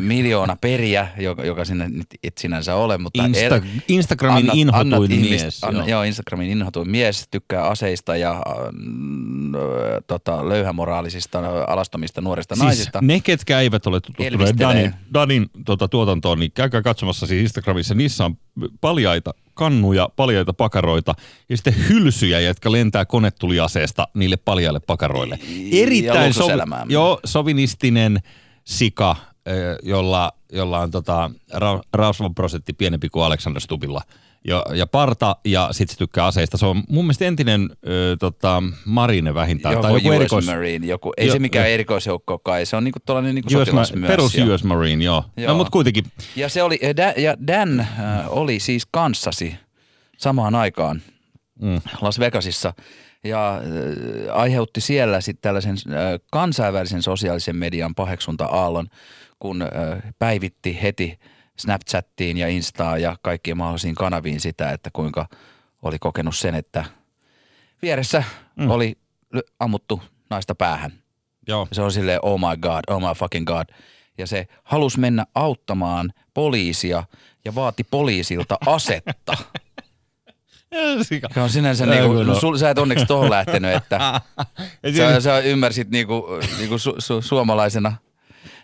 [0.00, 3.24] miljoona periä, joka, joka sinne nyt et sinänsä ole, mutta...
[3.24, 5.64] Insta, Instagramin annat- inhotuin annat ihmist- mies.
[5.64, 5.88] Anna, joo.
[5.88, 6.02] joo.
[6.02, 8.42] Instagramin inhotuin mies, tykkää aseista ja
[9.54, 12.98] ö, tota, löyhämoraalisista, alastomista nuorista Siis naisista.
[13.02, 14.58] ne, ketkä eivät ole tutustuneet.
[14.58, 17.94] Danin, Danin tota, tuotantoon, niin käykää katsomassa siis Instagramissa.
[17.94, 18.36] Niissä on
[18.80, 21.14] paljaita kannuja, paljaita pakaroita
[21.48, 25.38] ja sitten hylsyjä, jotka lentää konetuliaseesta niille paljaille pakaroille.
[25.72, 26.86] Erittäin luksuselämää.
[26.88, 28.20] joo, sovinistinen
[28.66, 29.16] sika,
[29.82, 34.00] jolla, jolla on tota, ra, rasvaprosentti pienempi kuin Alexander Stubilla.
[34.48, 36.56] Ja, ja parta ja sitten se tykkää aseista.
[36.56, 39.72] Se on mun mielestä entinen ö, tota, Marine vähintään.
[39.72, 41.74] Joku, tai joku US erikois, Marine, joku, ei Jo- se mikään jo.
[41.74, 44.08] erikoisjoukko kai, se on niinku tuollainen niinku US, sotilas Ma- myös.
[44.08, 45.24] perus ja- US Marine, joo.
[45.36, 45.48] Joo.
[45.52, 46.04] No, mutta kuitenkin,
[46.36, 47.86] Ja, se oli, ja Dan, ja Dan äh,
[48.28, 49.54] oli siis kanssasi
[50.18, 51.02] samaan aikaan
[51.62, 51.80] Mm.
[52.00, 52.72] Las Vegasissa
[53.24, 58.86] ja äh, aiheutti siellä sitten tällaisen äh, kansainvälisen sosiaalisen median paheksunta-aallon,
[59.38, 59.68] kun äh,
[60.18, 61.18] päivitti heti
[61.58, 65.26] Snapchattiin ja Instaan ja kaikkiin mahdollisiin kanaviin sitä, että kuinka
[65.82, 66.84] oli kokenut sen, että
[67.82, 68.24] vieressä
[68.56, 68.70] mm.
[68.70, 68.98] oli
[69.60, 70.92] ammuttu naista päähän.
[71.48, 71.68] joo.
[71.72, 73.64] Se on silleen, oh my god, oh my fucking god.
[74.18, 77.04] Ja se halusi mennä auttamaan poliisia
[77.44, 79.36] ja vaati poliisilta asetta.
[81.02, 81.28] Sika.
[81.34, 83.98] Se on sinänsä Ei, niinku, no, sul, sä et onneksi tohon lähtenyt, että
[84.84, 86.26] sä, siinä- sä ymmärsit niinku,
[86.58, 87.92] niinku su, su, suomalaisena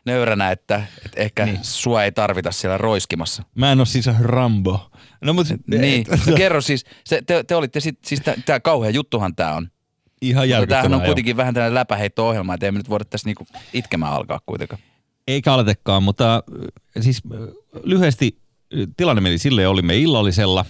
[0.06, 1.58] nöyränä, että, että ehkä niin.
[1.62, 3.42] sua ei tarvita siellä roiskimassa.
[3.54, 4.90] Mä en ole siis Rambo.
[5.20, 9.34] No mutta Niin, no, kerro siis, se, te, te olitte sit, siis tämä kauhea juttuhan
[9.36, 9.68] tämä on.
[10.22, 10.82] ihan järkyttävää.
[10.82, 14.40] tämähän on kuitenkin vähän tällainen läpäheitto-ohjelma, että ei me nyt voida tässä niinku itkemään alkaa
[14.46, 14.82] kuitenkaan.
[15.28, 17.40] Eikä aletekaan, mutta äh, siis äh,
[17.82, 18.38] lyhyesti
[18.74, 20.64] äh, tilanne meni silleen, olimme illallisella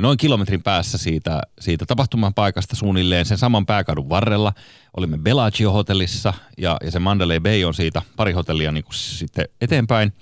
[0.00, 4.52] noin kilometrin päässä siitä, siitä tapahtuman paikasta suunnilleen sen saman pääkadun varrella.
[4.96, 10.12] Olimme Bellagio-hotellissa ja, ja se Mandalay Bay on siitä pari hotellia niin kuin sitten eteenpäin.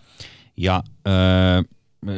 [0.57, 1.65] Ja äh,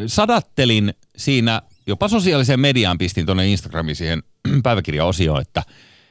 [0.07, 4.23] sadattelin siinä, jopa sosiaaliseen mediaan pistin tuonne Instagramiin siihen
[4.63, 5.63] päiväkirjaosioon, että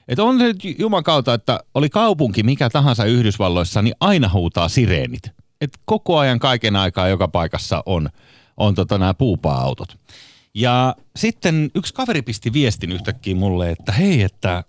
[0.08, 5.32] että on se Juman kautta, että oli kaupunki mikä tahansa Yhdysvalloissa, niin aina huutaa sireenit.
[5.62, 8.10] Et koko ajan kaiken aikaa joka paikassa on,
[8.58, 9.98] on tota nämä puupaa-autot.
[10.56, 14.64] Ja sitten yksi kaveri pisti viestin yhtäkkiä mulle, että hei, että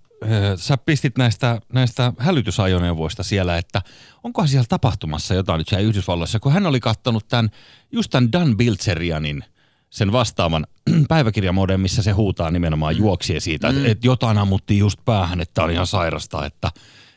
[0.57, 3.83] sä pistit näistä, näistä hälytysajoneuvoista siellä, että
[4.23, 7.51] onkohan siellä tapahtumassa jotain nyt siellä Yhdysvalloissa, kun hän oli kattonut tämän,
[7.93, 9.45] just tämän Dan Bilzerianin
[9.91, 10.67] sen vastaavan
[11.09, 15.71] päiväkirjamoden, missä se huutaa nimenomaan juoksien siitä, että, että jotain ammuttiin just päähän, että on
[15.71, 16.71] ihan sairasta, että,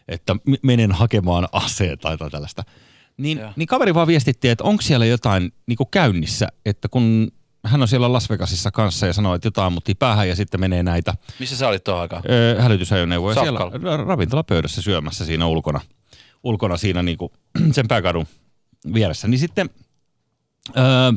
[0.08, 2.64] että menen hakemaan aseet tai jotain tällaista.
[3.18, 7.32] Niin, niin kaveri vaan viestitti, että onko siellä jotain niin käynnissä, että kun
[7.68, 10.84] hän on siellä Las Vegasissa kanssa ja sanoo, että jotain ammuttiin päähän ja sitten menee
[10.84, 12.24] näitä Missä sä olit tuohon aikaan?
[12.30, 13.98] ö, hälytysajoneuvoja siellä Safkalla.
[13.98, 15.82] ra- ravintolapöydässä syömässä siinä ulkona,
[16.44, 17.32] ulkona siinä niinku
[17.76, 18.26] sen pääkadun
[18.94, 19.28] vieressä.
[19.28, 19.70] Niin sitten
[20.78, 21.16] öö, öö,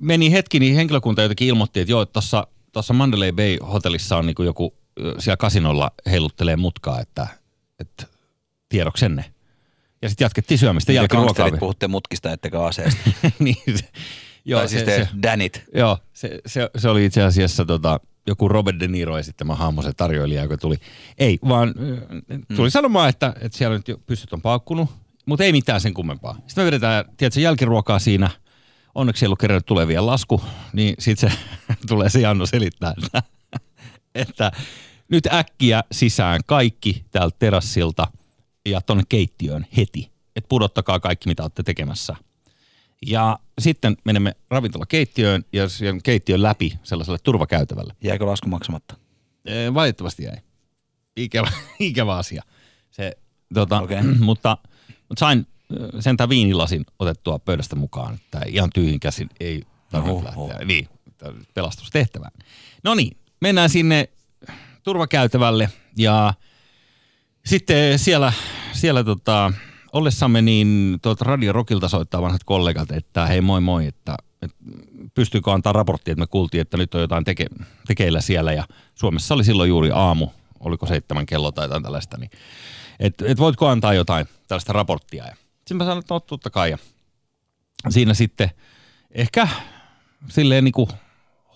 [0.00, 4.42] meni hetki, niin henkilökunta jotenkin ilmoitti, että joo, tuossa tuossa Mandalay Bay hotellissa on niinku
[4.42, 4.74] joku
[5.18, 7.26] siellä kasinolla heiluttelee mutkaa, että,
[7.80, 8.06] että
[8.68, 9.24] tiedoksenne.
[10.02, 11.50] Ja sitten jatkettiin syömistä Te jälkiruokaa.
[11.60, 13.10] puhutte mutkista ettekä aseesta.
[13.38, 13.56] niin,
[14.48, 15.64] joo, tai siis se, se, Danit.
[15.74, 19.92] joo se, se, se, oli itse asiassa tota, joku Robert De Niro esittämä hahmo, se
[19.92, 20.76] tarjoilija, joka tuli.
[21.18, 22.70] Ei, vaan äh, tuli mm.
[22.72, 24.90] sanomaan, että, että siellä nyt jo pystyt on paukkunut,
[25.26, 26.34] mutta ei mitään sen kummempaa.
[26.34, 28.30] Sitten me vedetään, tiedätkö, jälkiruokaa siinä.
[28.94, 31.38] Onneksi ei ollut kerran tulevia lasku, niin sitten se
[31.88, 33.22] tulee se Janno selittää, että,
[34.14, 34.52] että
[35.08, 38.06] nyt äkkiä sisään kaikki täältä terassilta
[38.66, 40.10] ja tonne keittiöön heti.
[40.36, 42.16] Että pudottakaa kaikki, mitä olette tekemässä.
[43.06, 47.94] Ja sitten menemme ravintolakeittiöön ja sen keittiön läpi sellaiselle turvakäytävälle.
[48.04, 48.96] Jääkö lasku maksamatta?
[49.44, 50.36] Ee, Valitettavasti jäi.
[51.16, 52.42] Ikävä, ikävä asia.
[52.90, 53.12] Se,
[53.54, 54.02] tota, Okei.
[54.18, 54.58] mutta,
[55.08, 55.46] mutta sain
[56.00, 58.14] sentään viinilasin otettua pöydästä mukaan.
[58.14, 60.64] Että ihan tyhjin käsin ei tarvitse lähteä.
[60.64, 60.88] Niin,
[61.54, 62.32] pelastustehtävään.
[62.84, 64.08] No niin, mennään sinne
[64.82, 66.34] turvakäytävälle ja
[67.44, 68.32] sitten siellä,
[68.72, 69.52] siellä tota,
[69.92, 74.56] ollessamme niin tuolta Radio Rockilta soittaa vanhat kollegat, että hei moi moi, että, että
[75.14, 77.46] pystyykö antaa raporttia, että me kuultiin, että nyt on jotain teke,
[77.86, 78.52] tekeillä siellä.
[78.52, 80.28] Ja Suomessa oli silloin juuri aamu,
[80.60, 82.30] oliko seitsemän kello tai jotain tällaista, niin
[83.00, 85.24] että et voitko antaa jotain tällaista raporttia?
[85.24, 86.70] Ja sitten mä sanoin, että no totta kai.
[86.70, 86.78] Ja
[87.88, 88.50] siinä sitten
[89.10, 89.48] ehkä
[90.28, 90.88] silleen niin kuin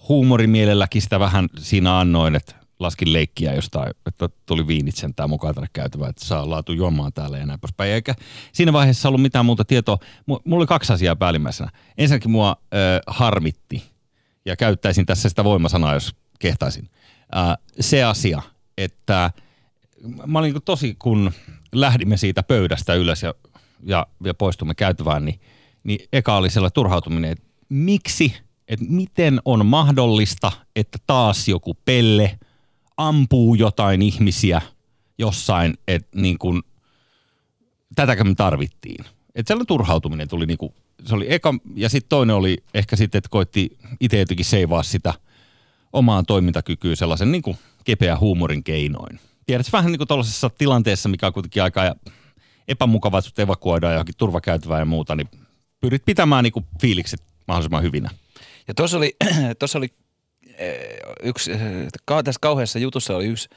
[0.09, 5.69] huumorimielelläkin sitä vähän siinä annoin, että laskin leikkiä jostain, että tuli viinit sentään mukaan tänne
[5.73, 7.93] käytävään, että saa laatu juomaan täällä ja näin poispäin.
[7.93, 8.15] Eikä
[8.53, 9.99] siinä vaiheessa ollut mitään muuta tietoa.
[10.03, 11.71] Mu- Mulla oli kaksi asiaa päällimmäisenä.
[11.99, 13.83] Ensinnäkin mua ö, harmitti,
[14.45, 16.91] ja käyttäisin tässä sitä voimasanaa, jos kehtaisin.
[17.35, 18.43] Ä, se asia,
[18.79, 19.31] että
[20.27, 21.33] mä olin niin tosi, kun
[21.73, 23.35] lähdimme siitä pöydästä ylös ja,
[23.83, 25.41] ja, ja poistumme käytävään, niin,
[25.85, 28.37] niin eka oli sellainen turhautuminen, että miksi,
[28.69, 32.39] että miten on mahdollista, että taas joku pelle
[33.09, 34.63] ampuu jotain ihmisiä
[35.19, 36.63] jossain, että niin kuin,
[37.95, 39.05] tätäkö me tarvittiin.
[39.35, 43.31] Että sellainen turhautuminen tuli niinku, se oli eka, ja sitten toinen oli ehkä sitten, että
[43.31, 45.15] koitti itse jotenkin seivaa sitä
[45.93, 49.21] omaan toimintakykyyn sellaisen niin kuin kepeä huumorin keinoin.
[49.47, 51.95] Tiedätkö, vähän niin kuin tuollaisessa tilanteessa, mikä on kuitenkin aika
[52.69, 55.29] epämukavaa, että evakuoidaan johonkin turvakäytävään ja muuta, niin
[55.81, 58.11] pyrit pitämään niin kuin fiilikset mahdollisimman hyvinä.
[58.69, 59.17] Ja tuossa oli,
[59.59, 59.89] tuossa oli
[61.23, 61.51] yksi,
[62.07, 63.49] tässä kauheassa jutussa oli yksi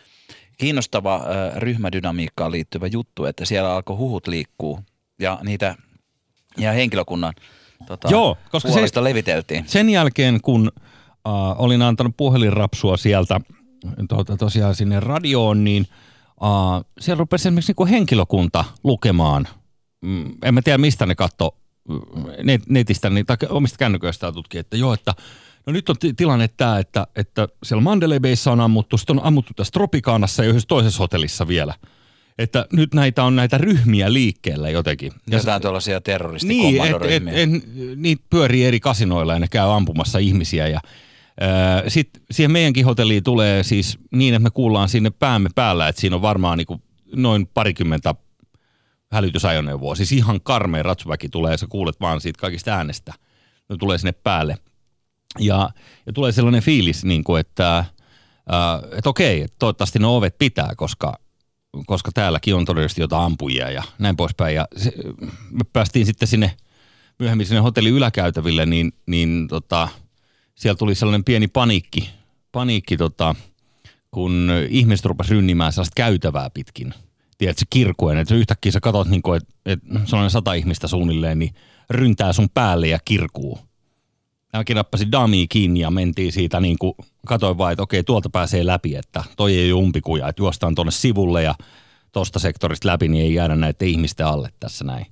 [0.57, 1.21] kiinnostava
[1.55, 4.79] ryhmädynamiikkaan liittyvä juttu, että siellä alkoi huhut liikkuu
[5.19, 5.75] ja niitä
[6.57, 7.33] ja henkilökunnan
[7.87, 9.63] tota, Joo, koska se- leviteltiin.
[9.67, 13.41] Sen jälkeen, kun äh, olin antanut puhelinrapsua sieltä
[14.09, 15.87] tuota, tosiaan sinne radioon, niin
[16.29, 19.47] äh, siellä rupesi esimerkiksi niin henkilökunta lukemaan.
[20.01, 21.57] Mm, en mä tiedä, mistä ne katto
[21.89, 22.01] mm,
[22.43, 25.13] net, netistä niin, tai omista kännyköistään tutki, että joo, että
[25.65, 29.25] no nyt on ti- tilanne tämä, että, että siellä Mandalay Bayssä on ammuttu, sitten on
[29.25, 31.73] ammuttu tässä Tropikaanassa ja yhdessä toisessa hotellissa vielä.
[32.37, 35.11] Että nyt näitä on näitä ryhmiä liikkeellä jotenkin.
[35.31, 37.49] Ja Jotain tuollaisia terroristi niin, et, et, et,
[37.95, 40.67] niitä pyörii eri kasinoilla ja ne käy ampumassa ihmisiä.
[40.67, 40.79] Ja,
[41.87, 46.15] sitten siihen meidänkin hotelliin tulee siis niin, että me kuullaan sinne päämme päällä, että siinä
[46.15, 46.81] on varmaan niinku
[47.15, 48.15] noin parikymmentä
[49.11, 49.95] hälytysajoneuvoa.
[49.95, 53.13] Siis ihan karmea ratsuväki tulee ja sä kuulet vaan siitä kaikista äänestä.
[53.69, 54.57] Ne tulee sinne päälle.
[55.39, 55.69] Ja,
[56.05, 57.85] ja tulee sellainen fiilis, niin kuin, että,
[58.49, 61.19] ää, että okei, toivottavasti ne ovet pitää, koska,
[61.85, 64.55] koska täälläkin on todennäköisesti jotain ampujia ja näin poispäin.
[64.55, 64.93] Ja se,
[65.51, 66.51] me päästiin sitten sinne
[67.19, 69.87] myöhemmin sinne hotellin yläkäytäville, niin, niin tota,
[70.55, 72.09] siellä tuli sellainen pieni paniikki,
[72.51, 73.35] paniikki tota,
[74.11, 76.93] kun ihmiset rupesivat rynnimään sellaista käytävää pitkin.
[77.37, 81.55] Tiedätkö, kirkuen, että yhtäkkiä sä katsot, niin että, että sellainen sata ihmistä suunnilleen, niin
[81.89, 83.59] ryntää sun päälle ja kirkuu.
[84.57, 85.09] Mäkin nappasin
[85.49, 86.93] kiinni ja mentiin siitä niin kuin,
[87.25, 90.91] katoin vaan, että okei, tuolta pääsee läpi, että toi ei ole umpikuja, että juostaan tuonne
[90.91, 91.55] sivulle ja
[92.11, 95.05] tosta sektorista läpi, niin ei jäädä näiden ihmisten alle tässä näin.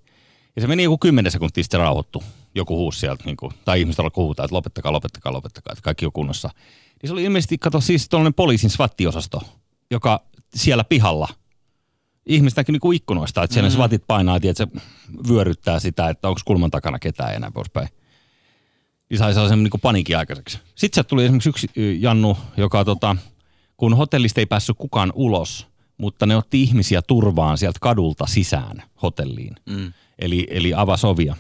[0.56, 2.24] Ja se meni joku kymmenen sekuntia sitten rauhoittu.
[2.56, 6.06] Joku huusi sieltä, niin kuin, tai ihmiset alkoi huutaa, että lopettakaa, lopettakaa, lopettakaa, että kaikki
[6.06, 6.50] on kunnossa.
[7.02, 9.42] Niin se oli ilmeisesti, kato siis tuollainen poliisin svattiosasto,
[9.92, 10.22] joka
[10.56, 11.28] siellä pihalla,
[12.26, 13.74] ihmiset näki niin ikkunoista, että siellä mm.
[13.74, 14.68] svatit painaa, että se
[15.30, 17.90] vyöryttää sitä, että onko kulman takana ketään ja näin poispäin.
[19.14, 20.60] Niin sai sellaisen niin paniikin aikaiseksi.
[20.76, 21.68] Sitten sieltä tuli esimerkiksi yksi
[22.00, 23.16] Jannu, joka tota,
[23.78, 29.56] kun hotellista ei päässyt kukaan ulos, mutta ne otti ihmisiä turvaan sieltä kadulta sisään hotelliin.
[29.66, 29.94] Mm.
[30.20, 31.36] Eli, eli avasi ovia.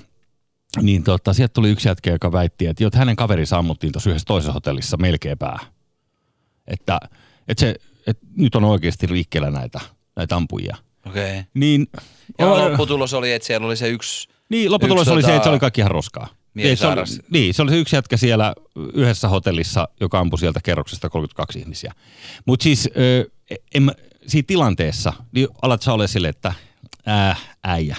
[0.81, 4.09] Niin tota, sieltä tuli yksi jätkä, joka väitti, että, jo, että hänen kaverinsa ammuttiin tuossa
[4.09, 5.59] yhdessä toisessa hotellissa melkein pää.
[6.67, 6.99] Että,
[7.47, 7.75] että, se,
[8.07, 9.79] että nyt on oikeasti liikkeellä näitä,
[10.15, 10.77] näitä ampujia.
[11.07, 11.31] Okei.
[11.31, 11.43] Okay.
[11.53, 11.87] Niin,
[12.39, 15.43] Ja lopputulos oli, että siellä oli se yksi niin lopputulos yksi oli se, tota- että
[15.43, 16.42] se oli kaikki ihan roskaa.
[16.53, 18.55] Niin, se oli, niin, se oli se yksi jätkä siellä
[18.93, 21.93] yhdessä hotellissa, joka ampui sieltä kerroksesta 32 ihmisiä.
[22.45, 23.29] Mutta siis ö,
[23.75, 23.91] en,
[24.27, 26.53] siinä tilanteessa, niin alat sä ole sille, että
[27.07, 27.97] äh, äijä,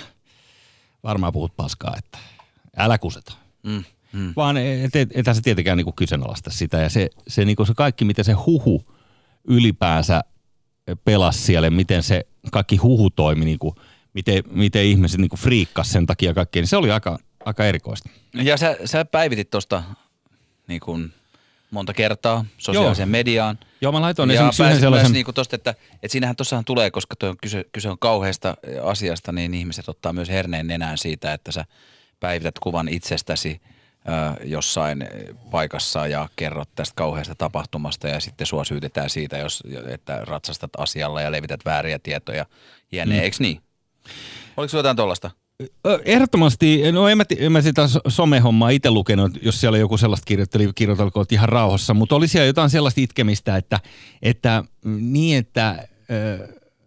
[1.03, 2.19] varmaan puhut paskaa, että
[2.77, 3.33] älä kuseta.
[3.63, 4.33] Mm, mm.
[4.37, 6.77] Vaan et, et, ethän se tietenkään niinku kyseenalaista sitä.
[6.77, 8.85] Ja se, se, niinku se kaikki, miten se huhu
[9.45, 10.21] ylipäänsä
[11.05, 13.75] pelasi siellä, miten se kaikki huhu toimi, niinku,
[14.15, 18.11] miten, miten ihmiset niinku friikkas sen takia kaikkea, niin se oli aika, aika erikoista.
[18.35, 19.83] Ja sä, sä päivitit tuosta
[20.67, 21.13] niin kuin
[21.71, 23.13] monta kertaa sosiaaliseen Joo.
[23.13, 23.59] mediaan.
[23.81, 25.07] Joo, mä laitoin ja esimerkiksi yhden sellaisen...
[25.07, 29.33] myös niinku tosta, että, että siinähän tossahan tulee, koska on kyse, kyse on kauheasta asiasta,
[29.33, 31.65] niin ihmiset ottaa myös herneen nenään siitä, että sä
[32.21, 33.61] päivität kuvan itsestäsi
[34.45, 35.09] jossain
[35.51, 41.21] paikassa ja kerrot tästä kauheasta tapahtumasta ja sitten sua syytetään siitä, jos, että ratsastat asialla
[41.21, 42.47] ja levität vääriä tietoja.
[42.93, 43.23] Jne, mm.
[43.23, 43.63] eikö niin?
[44.57, 45.31] Oliko sulla jotain tollasta?
[46.05, 50.25] Ehdottomasti, no en mä, en mä sitä so- somehommaa itse lukenut, jos siellä joku sellaista
[50.25, 53.81] kirjoitteli, kirjoitelkoon ihan rauhassa, mutta oli siellä jotain sellaista itkemistä, että,
[54.23, 55.89] että mm, niin, että,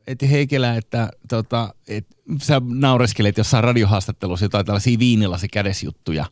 [0.07, 2.07] että Heikelä, että tota, et,
[2.41, 6.25] sä naureskelet jossain radiohaastattelussa jotain tällaisia viinilasi kädesjuttuja,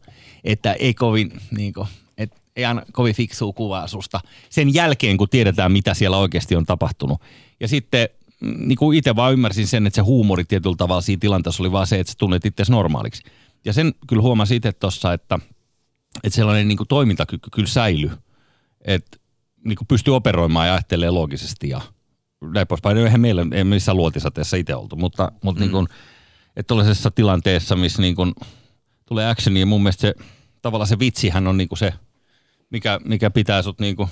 [0.44, 4.20] että ei kovin, niin kuin, et, ei aina kovin fiksua kuvaa susta
[4.50, 7.22] sen jälkeen, kun tiedetään, mitä siellä oikeasti on tapahtunut.
[7.60, 8.10] Ja sitten
[8.46, 11.88] niin kuin itse vaan ymmärsin sen, että se huumori tietyllä tavalla siinä tilanteessa oli vaan
[11.88, 13.24] se, että sä tunnet itse normaaliksi.
[13.66, 15.40] Ja sen kyllä huomasin itse tuossa, että,
[16.24, 18.12] että sellainen niin kuin toimintakyky kyllä säilyi.
[18.82, 19.18] Että
[19.66, 21.82] niin kuin pystyy operoimaan ja ajattelemaan loogisesti ja
[22.54, 22.98] näin poispäin.
[22.98, 25.64] Eihän meillä ei missään luotisateessa itse oltu, mutta, mutta mm.
[25.64, 25.88] niin kuin,
[26.56, 28.34] että tuollaisessa tilanteessa, missä niin kuin
[29.06, 30.14] tulee actionia, niin mun mielestä se,
[30.62, 31.94] tavallaan se vitsihän on niin kuin se,
[32.70, 34.10] mikä, mikä pitää sut niin kuin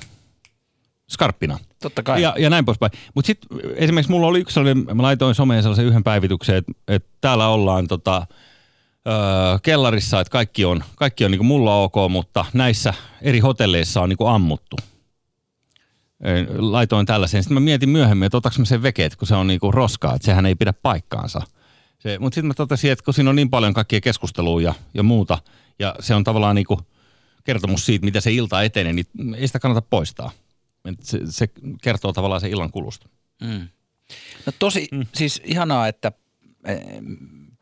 [1.09, 1.59] skarppina.
[1.81, 2.21] Totta kai.
[2.21, 2.91] Ja, ja näin poispäin.
[3.15, 7.09] Mutta sitten esimerkiksi mulla oli yksi sellainen, mä laitoin someen sellaisen yhden päivityksen, että, että
[7.21, 8.27] täällä ollaan tota,
[9.07, 9.15] öö,
[9.63, 14.17] kellarissa, että kaikki on, kaikki on niin mulla ok, mutta näissä eri hotelleissa on niin
[14.27, 14.75] ammuttu.
[16.57, 17.43] Laitoin tällaisen.
[17.43, 20.25] Sitten mä mietin myöhemmin, että otaks mä sen vekeet, kun se on niinku roskaa, että
[20.25, 21.41] sehän ei pidä paikkaansa.
[22.19, 25.37] Mutta sitten mä totesin, että kun siinä on niin paljon kaikkia keskustelua ja, ja muuta,
[25.79, 26.79] ja se on tavallaan niinku
[27.43, 30.31] kertomus siitä, mitä se ilta etenee, niin ei sitä kannata poistaa.
[31.01, 31.47] Se, se
[31.81, 33.09] kertoo tavallaan se illan kulusta.
[33.41, 33.67] Mm.
[34.45, 35.05] No tosi, mm.
[35.13, 36.11] siis ihanaa, että
[36.65, 36.81] eh,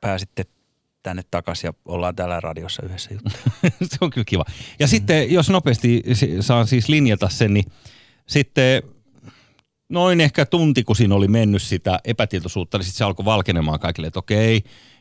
[0.02, 0.46] pääsitte
[1.04, 3.32] tänne takaisin ja ollaan täällä radiossa yhdessä juttu.
[3.92, 4.46] se on kyllä kiva.
[4.80, 4.90] Ja mm.
[4.90, 6.04] sitten, jos nopeasti
[6.40, 7.66] saan siis linjata sen, niin
[8.28, 8.84] sitten
[9.90, 14.08] noin ehkä tunti, kun siinä oli mennyt sitä epätietoisuutta, niin sitten se alkoi valkenemaan kaikille,
[14.08, 14.58] että okei,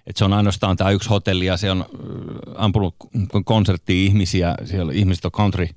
[0.07, 1.87] että se on ainoastaan tämä yksi hotelli ja se on äh,
[2.65, 2.97] ampunut
[3.45, 5.69] konserttiin ihmisiä, siellä ihmiset on country,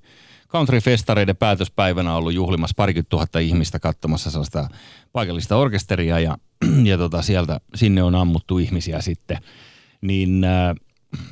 [0.53, 4.69] country-festareiden päätöspäivänä ollut juhlimassa parikymmentä tuhatta ihmistä katsomassa sellaista
[5.11, 6.37] paikallista orkesteria ja,
[6.89, 9.37] ja tota sieltä, sinne on ammuttu ihmisiä sitten.
[10.01, 10.75] Niin äh,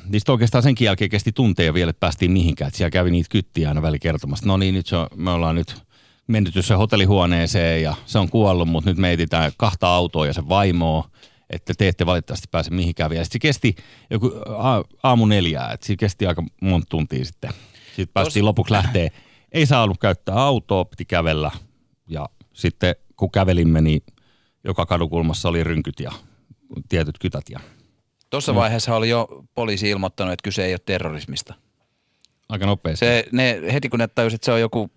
[0.08, 2.68] niistä oikeastaan senkin jälkeen kesti tunteja vielä, että päästiin mihinkään.
[2.68, 4.46] Että siellä kävi niitä kyttiä aina väli kertomassa.
[4.46, 5.82] No niin, nyt se on, me ollaan nyt
[6.26, 10.48] mennyt se hotellihuoneeseen ja se on kuollut, mutta nyt me etsitään kahta autoa ja se
[10.48, 11.08] vaimoa,
[11.50, 13.24] että te ette valitettavasti pääse mihinkään vielä.
[13.24, 13.74] Sitten se kesti
[14.10, 14.32] joku
[15.02, 17.50] aamu neljää, että siinä kesti aika monta tuntia sitten.
[17.96, 19.10] Sitten päästiin lopuksi lähteä.
[19.52, 21.50] Ei saanut käyttää autoa, piti kävellä
[22.08, 24.02] ja sitten kun kävelimme, niin
[24.64, 26.12] joka kadukulmassa oli rynkyt ja
[26.88, 27.60] tietyt kytät ja
[28.30, 31.54] Tuossa vaiheessa oli jo poliisi ilmoittanut, että kyse ei ole terrorismista.
[32.48, 33.06] aika nopeasti.
[33.06, 34.90] Se, ne, heti kun ne tajusivat, että se on joku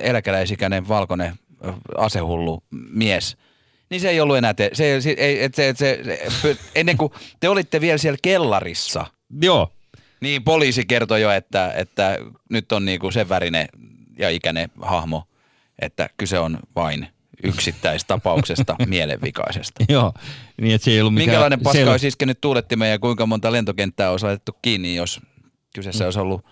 [0.00, 1.34] eläkeläisikäinen valkoinen
[1.96, 3.36] asehullu mies,
[3.90, 6.00] niin se ei ollut enää, te, se, se, ei, et se, et se,
[6.42, 9.06] se, ennen kuin te olitte vielä siellä kellarissa,
[9.40, 9.72] Joo,
[10.20, 12.18] niin poliisi kertoi jo, että, että
[12.50, 13.68] nyt on niinku sen värinen
[14.18, 15.24] ja ikäinen hahmo,
[15.78, 17.08] että kyse on vain
[17.44, 19.84] yksittäistapauksesta mielenvikaisesta.
[19.88, 20.12] joo.
[20.60, 22.98] Niin, että se ei ollut mikään, Minkälainen paska se ei ollut- olisi iskenyt tuulettimeen ja
[22.98, 25.20] kuinka monta lentokenttää olisi laitettu kiinni, jos
[25.74, 26.44] kyseessä olisi ollut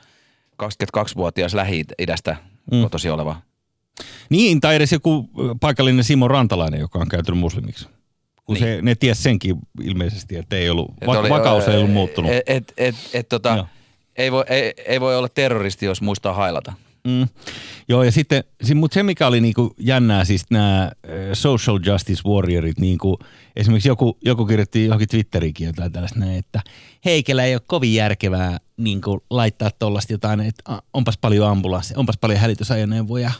[0.62, 2.37] 22-vuotias Lähi-idästä
[2.72, 2.83] Mm.
[2.83, 3.37] kotosi oleva?
[4.31, 7.88] Niin, tai edes joku paikallinen Simo Rantalainen, joka on käytynyt muslimiksi.
[8.46, 8.64] Kun Niin.
[8.64, 12.30] se, ne ties senkin ilmeisesti, että ei ollut, Et oli- vakaus ei ollut muuttunut.
[12.32, 13.66] Et, et, et, et, tota, Joo.
[14.16, 16.72] ei, voi, ei, ei voi olla terroristi, jos muistaa hailata.
[17.06, 17.28] Mm.
[17.88, 20.92] Joo, ja sitten, si- mutta se mikä oli niinku jännää, siis nämä
[21.32, 23.18] social justice warriorit, niinku,
[23.56, 26.61] esimerkiksi joku, joku kirjoitti johonkin Twitteriinkin jotain tällaista näin, että
[27.04, 32.40] Heikelä ei ole kovin järkevää niinku, laittaa tuollaista jotain, että onpas paljon ambulanssi, onpas paljon
[32.40, 33.31] hälytysajoneuvoja,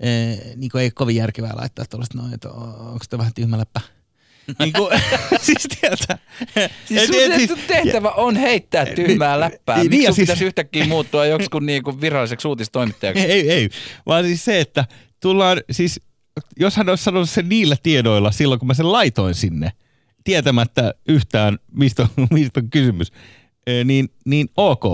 [0.00, 0.08] e,
[0.56, 3.58] niinku, ei ole kovin järkevää laittaa tuollaista noin, että onko tämä vähän tyhmä
[4.48, 4.64] läppä?
[4.64, 4.88] niinku,
[5.46, 6.16] siis tiedätkö?
[6.84, 9.78] Siis Et- sun, et- sun tehtävä on heittää tyhmää läppää.
[9.78, 13.22] niin, Miksi sun siis- pitäisi yhtäkkiä muuttua joksikin niinku viralliseksi uutistoimittajaksi?
[13.24, 13.68] Ei, ei,
[14.06, 14.84] vaan siis se, että
[15.20, 16.00] tullaan, siis
[16.60, 19.72] jos hän olisi sanonut sen niillä tiedoilla silloin, kun mä sen laitoin sinne,
[20.24, 23.12] tietämättä yhtään, mistä on, mistä on kysymys,
[23.84, 24.84] niin, niin ok.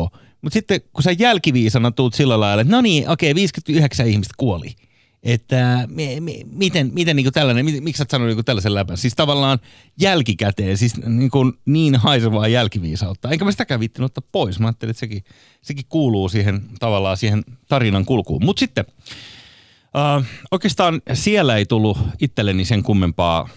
[0.43, 4.75] Mutta sitten kun sä jälkiviisana tuut sillä lailla, että no niin, okei, 59 ihmistä kuoli,
[5.23, 8.97] että mi, mi, miten, miten niin tällainen, mi, miksi sä et sanonut niin tällaisen läpän?
[8.97, 9.59] Siis tavallaan
[10.01, 13.31] jälkikäteen, siis niin, kuin niin haisevaa jälkiviisautta.
[13.31, 14.61] Enkä mä sitäkään viittinyt ottaa pois.
[14.61, 15.25] Mä ajattelin, että sekin,
[15.63, 18.45] sekin kuuluu siihen tavallaan siihen tarinan kulkuun.
[18.45, 18.85] Mutta sitten
[19.97, 23.49] äh, oikeastaan siellä ei tullut itselleni sen kummempaa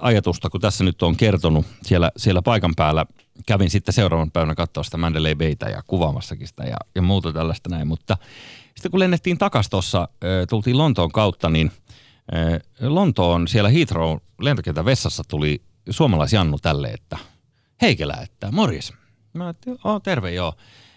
[0.00, 3.06] ajatusta, kun tässä nyt on kertonut siellä, siellä paikan päällä.
[3.46, 7.70] Kävin sitten seuraavan päivänä katsoa sitä Mandalay Baytä ja kuvaamassakin sitä ja, ja muuta tällaista
[7.70, 7.88] näin.
[7.88, 8.16] Mutta
[8.84, 10.08] sitten kun lennettiin takaisin tuossa,
[10.48, 11.72] tultiin Lontoon kautta, niin
[12.80, 17.18] Lontoon siellä Heathrow lentokentän vessassa tuli suomalaisjannu tälle, että
[17.82, 18.92] Heikelä, että morjes.
[19.32, 20.54] Mä ajattelin, oh, terve joo.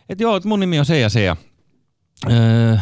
[0.09, 1.35] Että joo, että mun nimi on se ja se ja
[2.31, 2.77] öö,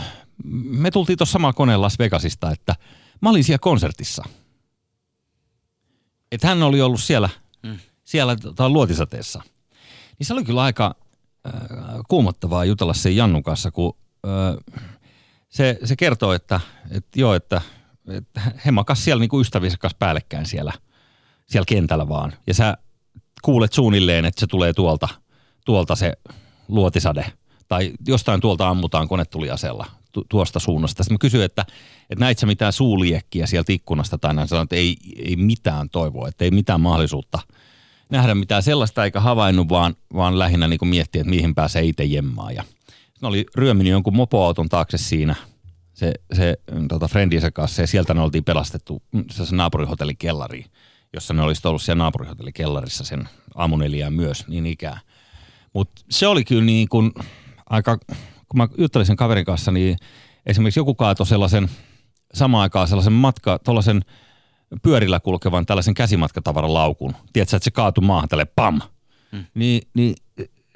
[0.64, 2.76] me tultiin tuossa samaa koneen Las Vegasista, että
[3.22, 4.24] mä olin siellä konsertissa–
[6.32, 7.30] että hän oli ollut siellä,
[7.64, 7.78] mm.
[8.04, 9.42] siellä tota, luotisateessa.
[10.20, 10.96] Niin se oli kyllä aika
[11.48, 11.54] äh,
[12.08, 13.98] kuumottavaa jutella sen Jannun kanssa, kun
[14.28, 14.82] äh,
[15.56, 16.60] se, se kertoo, että,
[16.92, 17.62] että joo, että,
[18.08, 20.74] että he makas siellä niinku ystäviensä kanssa päällekkäin siellä,
[21.46, 22.34] siellä kentällä vaan.
[22.48, 22.78] Ja sä
[23.42, 25.08] kuulet suunnilleen, että se tulee tuolta,
[25.66, 26.14] tuolta se
[26.68, 27.26] luotisade.
[27.68, 31.04] Tai jostain tuolta ammutaan konetuliasella tu- tuosta suunnasta.
[31.04, 31.66] Sitten mä kysyin, että,
[32.10, 34.48] että näit sä mitään suuliekkiä sieltä ikkunasta tai näin.
[34.48, 37.40] Sanoin, että ei, ei mitään toivoa, että ei mitään mahdollisuutta
[38.10, 42.56] nähdä mitään sellaista eikä havainnut, vaan, vaan lähinnä niin miettiä, että mihin pääsee itse jemmaan.
[42.56, 42.64] Ja
[43.22, 45.36] ne oli ryöminyt jonkun mopoauton taakse siinä
[45.94, 46.58] se, se
[46.90, 50.66] tota, friendinsä kanssa ja sieltä ne oltiin pelastettu se naapurihotellin kellariin,
[51.14, 55.00] jossa ne olisi ollut siellä naapurihotellin kellarissa sen aamuneliään myös niin ikään.
[55.74, 57.12] Mutta se oli kyllä niin kuin
[57.70, 57.98] aika
[58.50, 59.98] kun mä juttelin sen kaverin kanssa, niin
[60.46, 61.70] esimerkiksi joku kaatoi sellaisen
[62.34, 64.02] samaan aikaan sellaisen matka, tuollaisen
[64.84, 67.16] pyörillä kulkevan tällaisen käsimatkatavaran laukun.
[67.34, 68.82] Tiedätkö, että se kaatui maahan tälle pam.
[69.32, 69.46] Hmm.
[69.54, 70.16] Niin, niin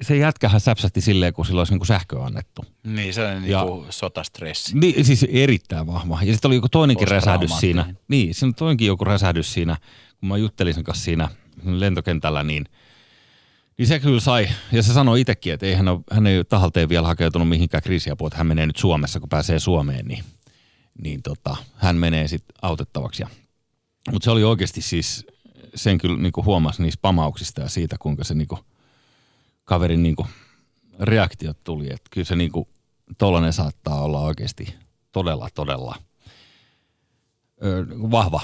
[0.02, 2.64] se jätkähän säpsähti silleen, kun sillä olisi niin sähköä annettu.
[2.84, 4.78] Niin, se on niin kuin sotastressi.
[4.78, 6.18] Niin, siis erittäin vahva.
[6.22, 7.94] Ja sitten oli joku toinenkin räsähdys siinä.
[8.08, 9.76] Niin, siinä on toinenkin joku räsähdys siinä,
[10.20, 11.28] kun mä juttelin sen kanssa siinä
[11.64, 12.64] lentokentällä, niin–
[13.80, 16.88] niin se kyllä sai, ja se sanoi itsekin, että ei hän, ole, hän ei tahalteen
[16.88, 20.24] vielä hakeutunut mihinkään kriisiapua, että hän menee nyt Suomessa, kun pääsee Suomeen, niin,
[21.02, 23.24] niin tota, hän menee sitten autettavaksi.
[24.12, 25.26] Mutta se oli oikeasti siis,
[25.74, 28.58] sen kyllä niinku huomasi niistä pamauksista ja siitä, kuinka se niinku,
[29.70, 30.26] kaverin niinku,
[31.00, 31.86] reaktiot tuli.
[31.86, 32.68] Että kyllä se niinku,
[33.18, 34.74] tollainen saattaa olla oikeasti
[35.12, 35.96] todella, todella
[37.64, 38.40] ö, vahva,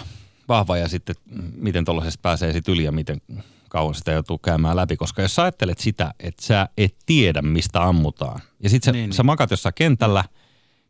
[0.49, 1.15] vahva ja sitten
[1.57, 3.21] miten tuollaisesta pääsee sitten yli ja miten
[3.69, 7.85] kauan sitä joutuu käymään läpi, koska jos sä ajattelet sitä, että sä et tiedä, mistä
[7.85, 9.27] ammutaan, ja sitten niin, sä niin.
[9.27, 10.25] makat jossain kentällä,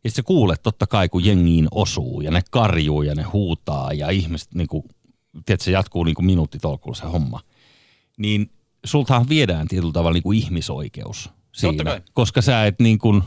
[0.03, 3.93] ja sitten sä kuulet totta kai, kun jengiin osuu, ja ne karjuu, ja ne huutaa,
[3.93, 4.83] ja ihmiset, niin kuin,
[5.45, 7.39] tiedät, se jatkuu niin kuin minuuttitolkulla se homma,
[8.17, 8.51] niin
[8.85, 13.23] sultahan viedään tietyllä tavalla niin kuin ihmisoikeus siinä, koska sä et niin kuin,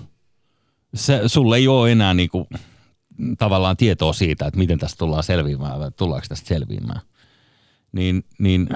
[0.94, 2.46] sä, sulle ei ole enää niin kuin,
[3.38, 7.00] tavallaan tietoa siitä, että miten tästä tullaan selviämään vai tullaanko tästä selviämään.
[7.92, 8.68] Niin, niin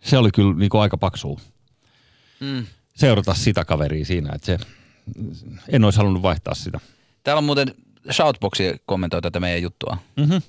[0.00, 1.40] se oli kyllä niin kuin aika paksu
[2.40, 2.66] mm.
[2.94, 4.58] seurata sitä kaveria siinä, että se,
[5.68, 6.80] en olisi halunnut vaihtaa sitä.
[7.24, 7.74] Täällä on muuten
[8.12, 9.96] Shoutboxi kommentoi tätä meidän juttua.
[10.16, 10.42] Mm-hmm.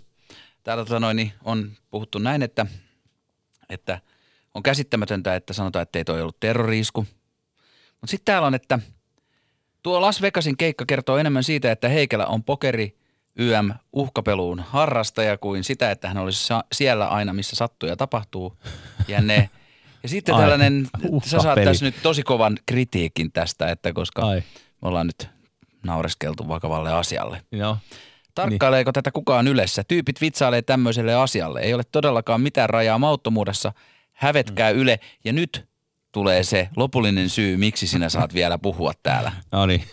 [0.64, 2.66] Täällä tota noin, niin on puhuttu näin, että,
[3.70, 4.02] että
[4.54, 7.02] on käsittämätöntä, että sanotaan, että ei toi ollut terroriisku.
[8.02, 8.80] Mutta sitten täällä on, että
[9.84, 12.98] tuo Las Vegasin keikka kertoo enemmän siitä, että Heikelä on pokeri
[13.36, 18.58] YM uhkapeluun harrastaja kuin sitä, että hän olisi siellä aina, missä sattuu ja tapahtuu.
[19.08, 19.50] Ja, ne,
[20.04, 20.88] ja sitten Ai, tällainen,
[21.26, 24.44] sä saat tässä nyt tosi kovan kritiikin tästä, että koska Ai.
[24.82, 25.30] me ollaan nyt
[25.84, 27.42] naureskeltu vakavalle asialle.
[27.52, 27.78] Joo.
[28.36, 28.94] Tarkkaileeko niin.
[28.94, 29.84] tätä kukaan ylessä?
[29.84, 31.60] Tyypit vitsailee tämmöiselle asialle.
[31.60, 33.74] Ei ole todellakaan mitään rajaa mauttomuudessa.
[34.24, 34.80] Hävetkää mm.
[34.80, 35.00] yle.
[35.26, 35.66] Ja nyt
[36.12, 39.32] tulee se lopullinen syy, miksi sinä saat vielä puhua täällä.
[39.52, 39.84] No niin.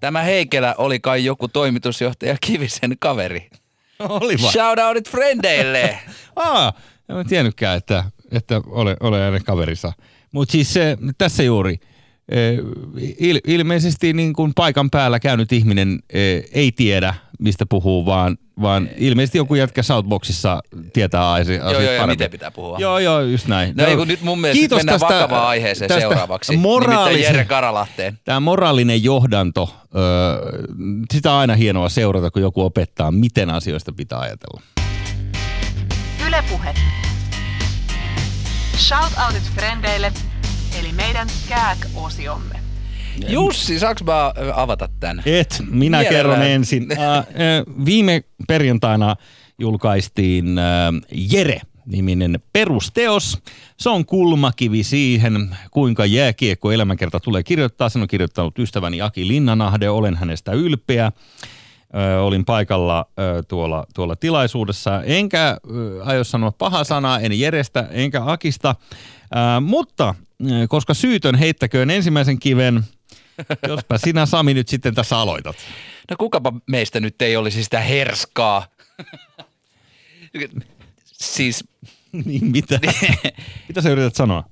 [0.00, 3.50] Tämä Heikelä oli kai joku toimitusjohtaja Kivisen kaveri.
[3.98, 4.52] Oli vaan.
[4.52, 5.98] Shoutoutit frendeille.
[6.36, 6.72] Aa,
[7.08, 9.92] en tiennytkään, että, että ole, ole hänen kaverissa.
[10.32, 11.76] Mutta siis se, tässä juuri,
[12.28, 12.58] eh,
[13.18, 18.88] il, ilmeisesti niin kuin paikan päällä käynyt ihminen eh, ei tiedä, mistä puhuu, vaan, vaan
[18.96, 22.78] ilmeisesti joku jätkä Southboxissa tietää asiat Joo, joo, joo, miten pitää puhua.
[22.78, 23.76] Joo, joo, just näin.
[23.76, 28.18] No, no nyt mun mielestä Kiitos mennään tästä, vakavaan aiheeseen tästä seuraavaksi, nimittäin Jere Karalahteen.
[28.24, 29.98] Tämä moraalinen johdanto, ö,
[31.12, 34.60] sitä on aina hienoa seurata, kun joku opettaa, miten asioista pitää ajatella.
[36.26, 36.74] Ylepuhe.
[38.76, 40.12] Shoutoutit frendeille,
[40.80, 42.59] eli meidän kääk-osiomme.
[43.28, 45.22] Jussi, saanko mä avata tämän?
[45.26, 46.06] Et, minä Mielellään.
[46.06, 46.92] kerron ensin.
[46.92, 47.24] Äh,
[47.84, 49.16] viime perjantaina
[49.58, 50.56] julkaistiin
[51.12, 53.38] Jere niminen perusteos.
[53.76, 57.88] Se on kulmakivi siihen, kuinka jääkiekko elämänkerta tulee kirjoittaa.
[57.88, 61.12] Sen on kirjoittanut ystäväni Aki Linnanahde, olen hänestä ylpeä.
[61.94, 65.02] ö, olin paikalla ö, tuolla, tuolla tilaisuudessa.
[65.02, 68.74] Enkä ö, aio sanoa paha sanaa, en Jerestä, enkä Akista.
[69.56, 70.14] Ö, mutta
[70.50, 72.84] ö, koska syytön heittäköön ensimmäisen kiven,
[73.68, 75.56] jospa sinä Sami nyt sitten tässä aloitat.
[76.10, 78.66] No kukapa meistä nyt ei olisi sitä herskaa.
[81.04, 81.64] siis
[82.24, 82.80] niin mitä?
[83.68, 84.44] mitä sä yrität sanoa?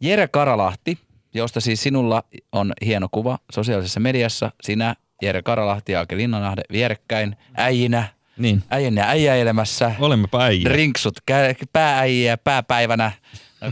[0.00, 0.98] Jere Karalahti,
[1.34, 2.22] josta siis sinulla
[2.52, 4.52] on hieno kuva sosiaalisessa mediassa.
[4.62, 8.08] Sinä, Jere Karalahti ja Ake Linnanahde vierekkäin äijinä,
[8.38, 8.62] Niin.
[8.70, 9.94] äijän ja äijäilemässä.
[9.98, 10.68] Olemmepa äijä.
[10.68, 13.12] Rinksut kä- päääjiä pääpäivänä,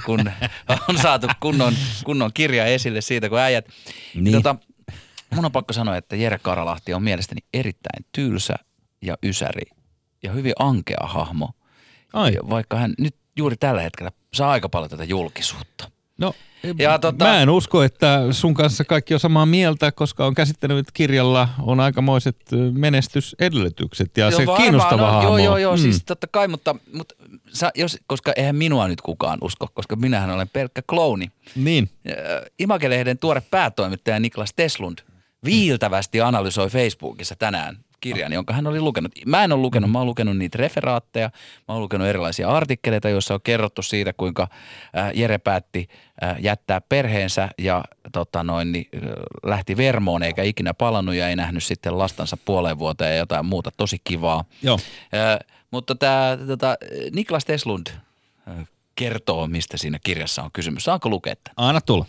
[0.06, 0.20] kun
[0.88, 1.74] on saatu kunnon,
[2.04, 3.68] kunnon kirja esille siitä, kun äijät.
[4.14, 4.32] Niin.
[4.32, 4.56] Tota,
[5.34, 8.54] mun on pakko sanoa, että Jere Karalahti on mielestäni erittäin tylsä
[9.02, 9.70] ja ysäri
[10.22, 11.50] ja hyvin ankea hahmo.
[12.12, 12.36] Ai.
[12.50, 15.90] Vaikka hän nyt juuri tällä hetkellä saa aika paljon tätä julkisuutta.
[16.18, 16.34] No,
[16.78, 20.78] Ja tota- mä en usko, että sun kanssa kaikki on samaa mieltä, koska on käsittänyt,
[20.78, 22.36] että kirjalla on aikamoiset
[22.72, 25.28] menestysedellytykset ja Joo, se varmaan, kiinnostava no, hahmo.
[25.28, 25.82] Joo, joo, joo, Mm.
[25.82, 27.14] siis totta kai, mutta, mutta
[27.52, 31.30] sä, jos, koska eihän minua nyt kukaan usko, koska minähän olen pelkkä klouni.
[31.56, 31.90] Niin.
[32.58, 34.98] Imagelehden tuore päätoimittaja Niklas Teslund
[35.44, 39.12] viiltävästi analysoi Facebookissa tänään kirjan, jonka hän oli lukenut.
[39.26, 41.30] Mä en ole lukenut, mä oon lukenut niitä referaatteja,
[41.68, 44.48] mä oon lukenut erilaisia artikkeleita, joissa on kerrottu siitä, kuinka
[44.96, 45.88] äh, Jere päätti
[46.22, 49.02] äh, jättää perheensä ja tota noin, niin, äh,
[49.46, 53.70] lähti Vermoon eikä ikinä palannut ja ei nähnyt sitten lastansa puoleen vuoteen ja jotain muuta
[53.76, 54.44] tosi kivaa.
[54.62, 54.78] Joo.
[55.14, 56.76] Ö, mutta tämä tota,
[57.12, 57.86] Niklas Teslund
[58.94, 60.84] kertoo, mistä siinä kirjassa on kysymys.
[60.84, 61.68] Saanko lukea tämän?
[61.68, 62.06] Anna tulla.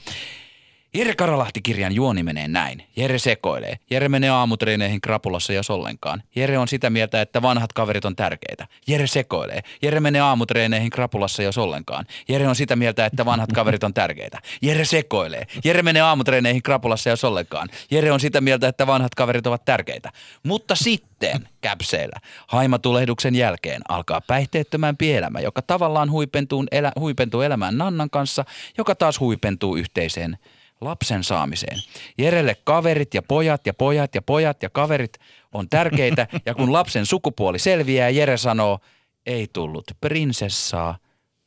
[0.96, 2.84] Jere Karalahti-kirjan juoni menee näin.
[2.96, 3.80] Jere sekoilee.
[3.90, 6.24] Jere menee aamutreeneihin krapulassa ja ollenkaan.
[6.36, 8.68] Jere on sitä mieltä, että vanhat kaverit on tärkeitä.
[8.88, 9.62] Jere sekoilee.
[9.82, 12.06] Jere menee aamutreeneihin krapulassa ja ollenkaan.
[12.28, 14.40] Jere on sitä mieltä, että vanhat kaverit on tärkeitä.
[14.62, 15.48] Jere sekoilee.
[15.64, 17.70] Jere menee aamutreeneihin krapulassa ja ollenkaan.
[17.92, 20.12] Jere on sitä mieltä, että vanhat kaverit ovat tärkeitä.
[20.44, 28.10] Mutta sitten käpseillä haimatulehduksen jälkeen alkaa päihteettömämpi elämä, joka tavallaan huipentuu, elä, huipentuu elämään Nannan
[28.10, 28.46] kanssa,
[28.78, 30.38] joka taas huipentuu yhteiseen
[30.86, 31.80] lapsen saamiseen.
[32.18, 35.14] Jerelle kaverit ja pojat ja pojat ja pojat ja kaverit
[35.54, 38.80] on tärkeitä ja kun lapsen sukupuoli selviää, Jere sanoo,
[39.26, 40.98] ei tullut prinsessaa,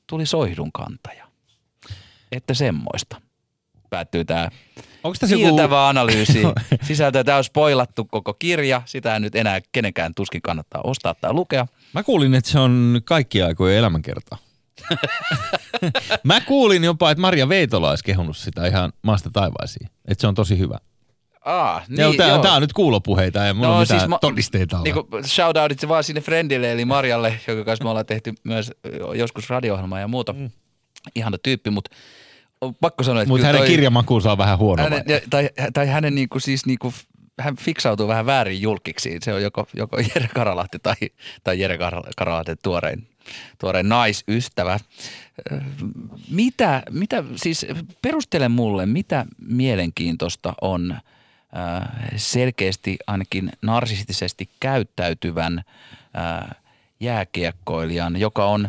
[0.06, 1.28] tuli soihdun kantaja.
[2.32, 3.20] Että semmoista.
[3.90, 4.48] Päättyy tämä
[5.04, 5.74] Onko tässä joku...
[5.76, 6.42] Analyysi.
[6.88, 8.82] Sisältö tämä on spoilattu koko kirja.
[8.84, 11.66] Sitä ei nyt enää kenenkään tuskin kannattaa ostaa tai lukea.
[11.92, 14.36] Mä kuulin, että se on kaikki aikojen elämänkerta.
[16.24, 19.88] Mä kuulin jopa, että Maria Veitola olisi kehunut sitä ihan maasta taivaisiin.
[20.08, 20.78] Että se on tosi hyvä.
[21.44, 24.76] Aa, Niin, joo, tää, tää on nyt kuulopuheita, ei mulla no, mitään siis ma- todisteita
[24.76, 24.84] ole.
[24.84, 28.72] Niinku shoutoutit vaan sinne friendille, eli Marjalle, joka kanssa me ollaan tehty myös
[29.14, 30.32] joskus radio ja muuta.
[30.32, 30.50] Mm.
[31.14, 31.96] Ihana tyyppi, mutta
[32.60, 34.82] on pakko sanoa, että Mutta hänen toi- kirjamakuunsa on vähän huono.
[34.82, 36.94] hänen, ja- tai, tai hänen niinku siis niinku,
[37.40, 39.18] hän fiksautuu vähän väärin julkiksi.
[39.22, 40.94] Se on joko, joko Jere Karalahti tai,
[41.44, 43.08] tai Jere Kar- Karalahti tuorein,
[43.58, 44.80] tuorein naisystävä.
[46.30, 47.66] Mitä, mitä, siis
[48.02, 50.96] perustele mulle, mitä mielenkiintoista on
[52.16, 55.62] selkeästi ainakin narsistisesti käyttäytyvän
[57.00, 58.68] jääkiekkoilijan, joka on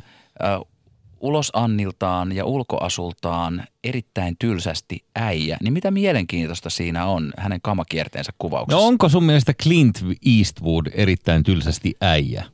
[1.19, 8.81] ulosanniltaan ja ulkoasultaan erittäin tylsästi äijä, niin mitä mielenkiintoista siinä on hänen kamakierteensä kuvauksessa?
[8.81, 10.05] No onko sun mielestä Clint
[10.37, 12.45] Eastwood erittäin tylsästi äijä?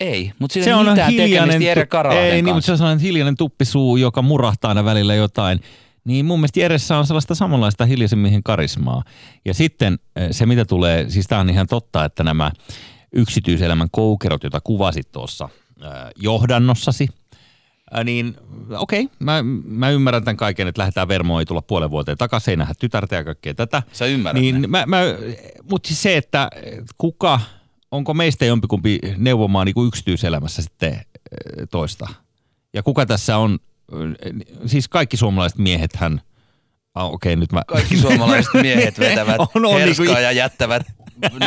[0.00, 3.36] Ei, mutta sillä ei ole mitään tekemistä Jere Ei, niin, mutta se on sellainen hiljainen
[3.36, 5.60] tuppisuu, joka murahtaa aina välillä jotain.
[6.04, 9.02] Niin mun mielestä Jeressä on sellaista samanlaista hiljaisen miehen karismaa.
[9.44, 12.50] Ja sitten eh, se, mitä tulee, siis tämä on ihan totta, että nämä
[13.12, 15.48] yksityiselämän koukerot, joita kuvasit tuossa
[15.82, 17.08] eh, johdannossasi,
[17.92, 18.36] Ää, niin
[18.78, 22.50] okei, okay, mä, mä ymmärrän tämän kaiken, että lähdetään Vermoon, ei tulla puolen vuoteen takaisin,
[22.52, 23.82] ei nähdä tytärtä ja kaikkea tätä.
[23.92, 24.66] Sä ymmärrät Niin ne.
[24.68, 24.98] mä, mä,
[25.70, 26.50] mutta siis se, että
[26.98, 27.40] kuka,
[27.90, 31.02] onko meistä jompikumpi neuvomaan niin kuin yksityiselämässä sitten eh,
[31.70, 32.08] toista?
[32.74, 33.58] Ja kuka tässä on,
[33.92, 34.32] eh,
[34.66, 36.20] siis kaikki suomalaiset miehethän,
[36.94, 37.62] ah, okei okay, nyt mä...
[37.66, 40.82] Kaikki suomalaiset miehet vetävät On- on herskaa niinku- ja jättävät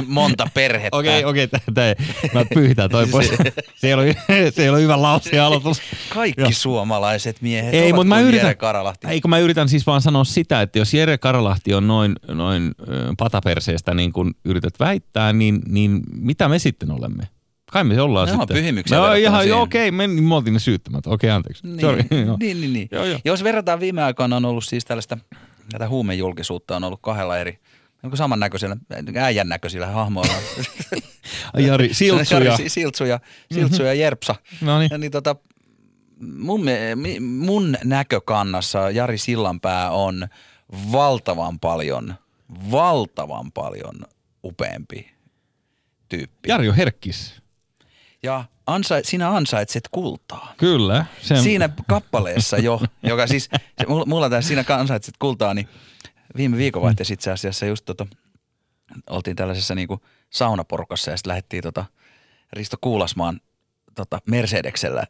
[0.07, 0.97] monta perhettä.
[0.97, 1.95] Okei, okei, okay,
[2.33, 3.29] mä pyyhitään toi pois.
[3.75, 4.15] Se ei ole,
[4.55, 5.81] se ei ole hyvä lause aloitus.
[6.09, 6.51] Kaikki Joo.
[6.51, 9.07] suomalaiset miehet Ei, ovat mutta mä yritän, Jere Karalahti.
[9.07, 12.71] eikö mä yritän siis vaan sanoa sitä, että jos Jere Karalahti on noin, noin
[13.17, 17.23] pataperseestä niin kuin yrität väittää, niin, niin mitä me sitten olemme?
[17.71, 18.57] Kai me ollaan ollaan sitten.
[18.57, 21.07] pyhimyksiä No, ihan, joo, okei, me, me oltiin ne syyttämät.
[21.07, 21.63] Okei, anteeksi.
[21.81, 22.03] Sorry.
[22.25, 22.37] joo.
[22.39, 22.87] Niin, niin, niin.
[22.91, 23.19] Joo, joo.
[23.25, 25.17] Jos verrataan viime aikoina on ollut siis tällaista,
[25.71, 27.59] tätä huumejulkisuutta on ollut kahdella eri
[28.03, 28.77] Onko samannäköisillä,
[29.19, 30.33] äijän näköisillä hahmoilla?
[31.57, 32.43] Jari, Siltsu ja...
[32.43, 33.19] Jari Siltsu ja,
[33.53, 34.35] Siltsu ja Jerpsa.
[34.61, 34.91] No niin.
[34.97, 35.35] Niin tota,
[36.19, 36.61] mun,
[37.21, 40.27] mun näkökannassa Jari Sillanpää on
[40.91, 42.15] valtavan paljon,
[42.71, 44.05] valtavan paljon
[44.43, 45.11] upeampi
[46.09, 46.49] tyyppi.
[46.49, 47.41] Jarjo Herkkis.
[48.23, 50.53] Ja ansa, sinä ansaitset kultaa.
[50.57, 51.05] Kyllä.
[51.21, 53.49] Se, Siinä kappaleessa jo, joka siis,
[54.05, 55.67] mulla tässä siinä ansaitset kultaa, niin
[56.37, 58.07] viime viikonvaihteessa itse asiassa just tota,
[59.09, 61.85] oltiin tällaisessa niinku saunaporukassa ja sitten lähdettiin tota
[62.53, 63.41] Risto Kuulasmaan
[63.95, 65.07] tota Mercedeksellä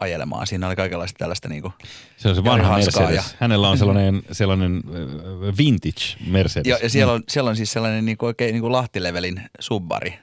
[0.00, 0.46] ajelemaan.
[0.46, 1.72] Siinä oli kaikenlaista tällaista niinku,
[2.16, 3.36] se on se vanha Mercedes.
[3.40, 4.82] Hänellä on sellainen, sellainen
[5.58, 6.66] vintage Mercedes.
[6.66, 10.18] ja, ja siellä, on, siellä on siis sellainen niinku oikein niinku Lahtilevelin subbari.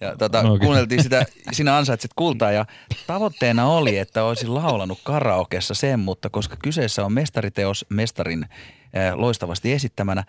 [0.00, 0.66] Ja tota, No okei.
[0.66, 2.66] kuunneltiin sitä, sinä ansaitset kultaa ja
[3.06, 8.46] tavoitteena oli, että olisin laulanut karaokessa sen, mutta koska kyseessä on mestariteos mestarin
[8.92, 10.24] eh, loistavasti esittämänä,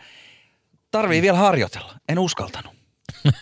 [0.91, 1.93] tarvii vielä harjoitella.
[2.09, 2.73] En uskaltanut.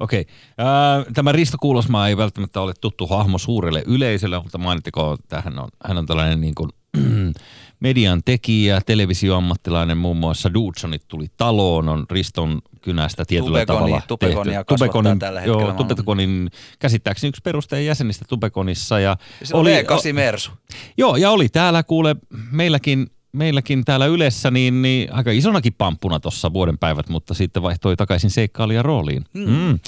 [0.00, 0.20] Okei.
[0.20, 1.12] Okay.
[1.14, 5.68] Tämä Risto Kuulosmaa ei välttämättä ole tuttu hahmo suurelle yleisölle, mutta mainittako, että hän on,
[5.84, 6.70] hän on tällainen niin kuin,
[7.80, 14.52] median tekijä, televisioammattilainen, muun muassa Dudsonit tuli taloon, on Riston kynästä tietyllä Tubekoni- tavalla Tubekonia
[14.58, 14.64] tehty.
[14.68, 15.72] kasvattaa tällä hetkellä Joo.
[15.84, 19.00] Tubekonin käsittääkseni yksi perustajan jäsenistä Tubekonissa.
[19.00, 20.50] Ja Se oli V8 Mersu.
[20.96, 22.16] Joo, ja oli täällä kuule
[22.50, 23.06] meilläkin,
[23.36, 28.30] meilläkin täällä Ylessä niin, niin aika isonakin pamppuna tuossa vuoden päivät, mutta sitten vaihtoi takaisin
[28.30, 29.24] seikkailija rooliin.
[29.32, 29.50] Mm.
[29.50, 29.78] Mm.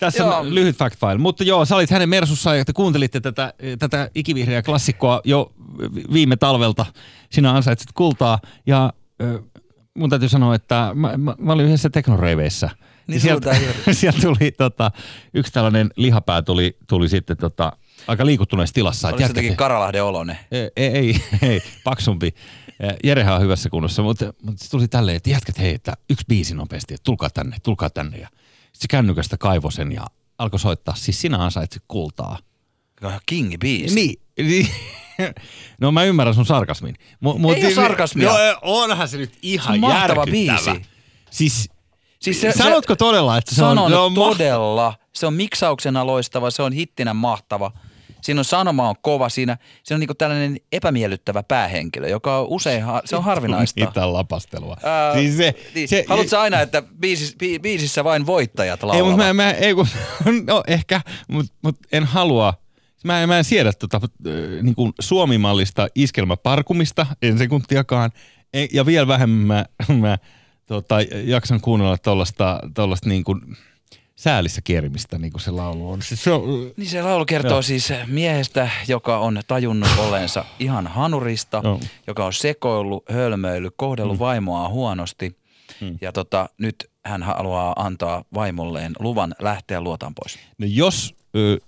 [0.00, 0.38] Tässä Joo.
[0.38, 1.18] on lyhyt fact file.
[1.18, 5.52] Mutta joo, sä olit hänen Mersussa ja te kuuntelitte tätä, tätä ikivihreää klassikkoa jo
[5.94, 6.86] vi- viime talvelta.
[7.30, 8.92] Sinä ansaitset kultaa ja
[9.22, 9.42] ö,
[9.94, 12.70] mun täytyy sanoa, että mä, mä, mä olin yhdessä teknoreiveissä.
[13.06, 13.56] Niin sieltä,
[13.92, 14.90] sieltä tuli tota,
[15.34, 17.72] yksi tällainen lihapää tuli, tuli sitten tota,
[18.06, 19.08] aika liikuttuneessa tilassa.
[19.08, 20.38] Oli se jotenkin Karalahden olonen.
[20.50, 21.16] ei, ei,
[21.50, 22.34] ei, paksumpi.
[23.04, 26.54] Jerehän on hyvässä kunnossa, mutta, mutta se tuli tälleen, että jätkät hei, että yksi biisi
[26.54, 28.16] nopeasti, että tulkaa tänne, tulkaa tänne.
[28.18, 30.06] Ja sitten se kännykästä kaivoi sen ja
[30.38, 32.38] alkoi soittaa, siis sinä ansaitset kultaa.
[33.02, 33.94] Ihan kingi biisi.
[33.94, 34.68] Niin, niin.
[35.80, 36.94] No mä ymmärrän sun sarkasmin.
[37.20, 38.28] Mu, mut, Ei oo sarkasmia.
[38.32, 40.26] No onhan se nyt ihan Se on mahtava järkyttävä.
[40.30, 40.86] biisi.
[41.30, 41.68] Siis,
[42.20, 44.94] Siis se- sanotko se- todella, että se Sanon on, se on todella.
[45.12, 47.72] Se on miksauksena loistava, se on hittinä mahtava.
[48.22, 52.82] Siinä on sanoma on kova, siinä, siinä on niinku tällainen epämiellyttävä päähenkilö, joka on usein,
[52.82, 53.84] ha- se on harvinaista.
[53.84, 54.76] Mitä lapastelua.
[54.82, 55.88] Ää, siis se, niin.
[55.88, 59.10] se, Haluatko sä aina, että biisis, bi, biisissä vain voittajat Ei, laulavat?
[59.10, 59.86] mutta mä, mä, ei, kun,
[60.46, 62.54] no ehkä, mutta mut en halua.
[63.04, 64.00] Mä, mä en siedä tota,
[64.62, 68.10] niin kuin suomimallista iskelmäparkumista, en sekuntiakaan.
[68.72, 70.18] Ja vielä vähemmän mä, mä
[70.66, 73.56] tota, jaksan kuunnella tuollaista niin kuin
[74.20, 76.02] säälissä kierimistä, niin kuin se laulu on.
[76.02, 77.62] Siis se on Niin se laulu kertoo Joo.
[77.62, 81.80] siis miehestä, joka on tajunnut olleensa ihan hanurista, Joo.
[82.06, 84.18] joka on sekoillut, hölmöillyt, kohdellut mm.
[84.18, 85.36] vaimoaan huonosti.
[85.80, 85.98] Mm.
[86.00, 90.38] Ja tota, nyt hän haluaa antaa vaimolleen luvan lähteä luotaan pois.
[90.58, 91.58] No jos ö,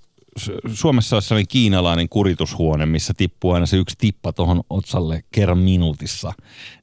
[0.41, 5.59] Su- Suomessa olisi sellainen kiinalainen kuritushuone, missä tippuu aina se yksi tippa tuohon otsalle kerran
[5.59, 6.33] minuutissa,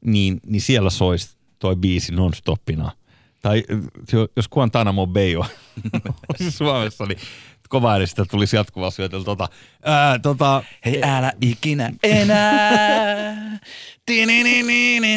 [0.06, 2.92] niin, niin siellä soisi toi biisi non-stoppina.
[3.42, 3.64] Tai
[4.36, 5.46] jos Guantanamo Bay on
[6.58, 7.18] Suomessa, niin
[7.70, 9.48] kova äänestä tulisi jatkuvasti syötellä tota,
[9.84, 13.60] ää, tota, Hei älä ikinä enää.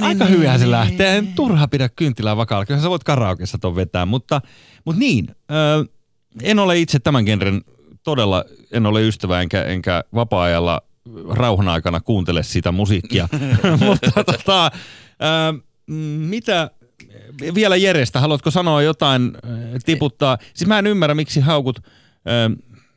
[0.02, 1.16] Aika hyvinhän se lähtee.
[1.18, 2.66] En turha pidä kynttilää vakaalla.
[2.66, 4.40] Kyllä sä voit karaokeessa ton vetää, mutta,
[4.84, 5.26] mutta niin.
[5.50, 5.84] Ö,
[6.42, 7.60] en ole itse tämän genren
[8.02, 10.80] todella, en ole ystävä enkä, enkä vapaa-ajalla
[11.30, 13.28] rauhan aikana kuuntele sitä musiikkia.
[13.86, 14.68] mutta tota, ö,
[16.18, 16.70] mitä
[17.54, 19.32] vielä Jerestä, haluatko sanoa jotain,
[19.74, 20.38] ö, tiputtaa?
[20.54, 21.90] Siis mä en ymmärrä, miksi haukut ö,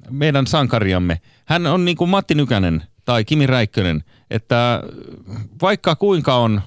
[0.10, 1.22] meidän sankariamme.
[1.45, 4.84] Hän on niin kuin Matti Nykänen tai Kimi Räikkönen, että
[5.62, 6.62] vaikka kuinka on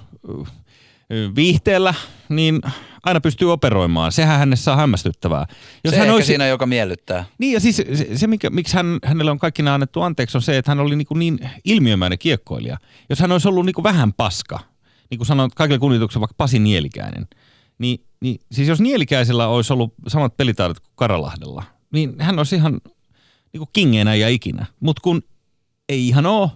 [1.35, 1.93] viihteellä,
[2.29, 2.61] niin
[3.03, 4.11] aina pystyy operoimaan.
[4.11, 5.45] Sehän hänessä on hämmästyttävää.
[5.83, 6.27] Jos se hän olisi...
[6.27, 7.25] siinä, joka miellyttää.
[7.37, 10.41] Niin ja siis se, se mikä, miksi hän, hänelle on kaikki nämä annettu anteeksi on
[10.41, 12.77] se, että hän oli niin, kuin niin ilmiömäinen kiekkoilija.
[13.09, 14.59] Jos hän olisi ollut niin kuin vähän paska,
[15.09, 17.27] niin kuin sanoin kaikille kunnioituksella vaikka Pasi Nielikäinen,
[17.77, 22.81] niin, niin siis jos Nielikäisellä olisi ollut samat pelitaidot kuin Karalahdella, niin hän olisi ihan
[23.53, 24.65] niin kuin kingeenä ja ikinä.
[24.79, 25.21] Mutta kun
[25.89, 26.49] ei ihan ole,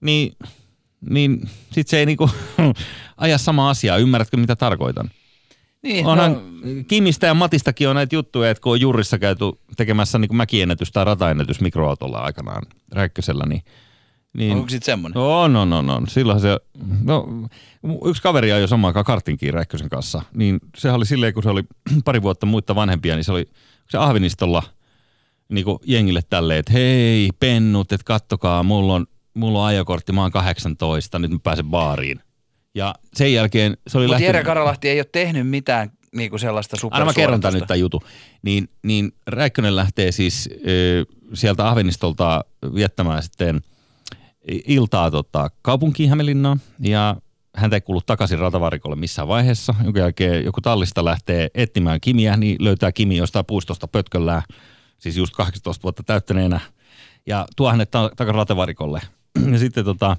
[0.00, 0.32] niin,
[1.10, 2.30] niin sit se ei niinku
[3.16, 3.96] aja sama asiaa.
[3.96, 5.10] Ymmärrätkö, mitä tarkoitan?
[5.82, 6.40] Niin, Onhan no,
[6.88, 9.44] Kimistä ja Matistakin on näitä juttuja, että kun on jurissa käyty
[9.76, 12.62] tekemässä niin mäkiennätys tai rataennätys mikroautolla aikanaan
[12.92, 13.62] Räikkösellä, niin,
[14.34, 15.22] niin onko sitten semmoinen?
[15.22, 16.08] on, on, on, on.
[16.08, 16.58] Silloin se,
[17.02, 17.26] no,
[18.04, 21.62] yksi kaveri ajoi samaan aikaan kartinkiin Räikkösen kanssa, niin sehän oli silleen, kun se oli
[22.04, 23.50] pari vuotta muita vanhempia, niin se oli
[23.90, 24.62] se ahvinistolla
[25.48, 30.22] niin kuin jengille tälleen, että hei pennut, että kattokaa, mulla on, mulla on ajokortti, mä
[30.22, 32.20] oon 18, nyt mä pääsen baariin.
[32.74, 34.34] Ja sen jälkeen se oli Mutta lähtenyt...
[34.34, 38.00] Jere Karalahti ei ole tehnyt mitään niinku sellaista Aina mä kerron tämän nyt tämän jutun.
[38.42, 41.04] Niin, niin Räikkönen lähtee siis ö,
[41.34, 43.60] sieltä Ahvenistolta viettämään sitten
[44.48, 46.60] iltaa tota, kaupunkiin Hämeenlinnaan.
[46.80, 47.16] Ja
[47.56, 49.74] häntä ei kuulu takaisin ratavarikolle missään vaiheessa.
[49.84, 54.42] Jonka jälkeen joku tallista lähtee etsimään Kimiä, niin löytää Kimi jostain puistosta pötköllään,
[54.98, 56.60] siis just 18 vuotta täyttäneenä,
[57.26, 59.00] ja tuo hänet ta- takaisin ratavarikolle.
[59.52, 60.16] ja sitten tota,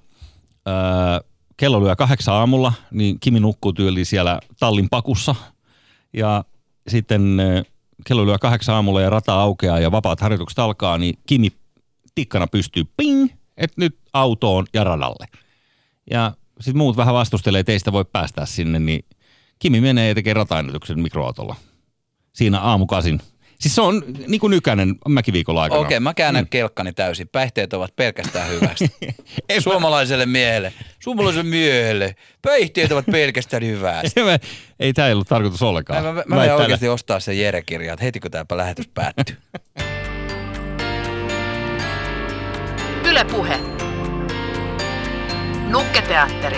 [0.68, 0.74] öö,
[1.58, 5.36] kello lyö kahdeksan aamulla, niin Kimi nukkuu tyyli siellä tallin pakussa.
[6.14, 6.44] Ja
[6.88, 7.64] sitten öö,
[8.08, 11.52] kello lyö kahdeksan aamulla ja rata aukeaa ja vapaat harjoitukset alkaa, niin Kimi
[12.16, 15.26] tikkana pystyy ping, että nyt autoon ja radalle.
[16.12, 19.06] Ja sitten muut vähän vastustelee, että ei sitä voi päästää sinne, niin
[19.60, 21.56] Kimi menee ja tekee rataennätyksen mikroautolla.
[22.34, 23.22] Siinä aamukasin.
[23.60, 25.82] Siis se on niin kuin nykäinen mäkiviikolla aikana.
[25.82, 26.50] Okei, mä käännän mm.
[26.50, 27.28] kelkkani täysin.
[27.28, 28.86] Päihteet ovat pelkästään hyvästä.
[29.50, 34.22] Ei, Suomalaiselle miehelle, suomalaiselle miehelle, päihteet ovat pelkästään hyvästä.
[34.26, 34.40] mä,
[34.80, 36.04] ei tämä ollut tarkoitus ollenkaan.
[36.04, 39.38] Mä, mä, mä täällä- oikeasti ostaa sen Jere-kirjan, että heti kun tämä lähetys päättyy.
[43.16, 43.60] Yle Puhe.
[45.70, 46.58] Nukketeatteri.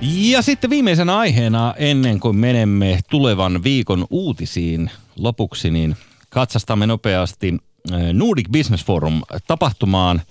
[0.00, 5.96] Ja sitten viimeisenä aiheena, ennen kuin menemme tulevan viikon uutisiin lopuksi, niin
[6.30, 7.54] katsastamme nopeasti
[7.92, 10.22] äh, Nordic Business Forum tapahtumaan.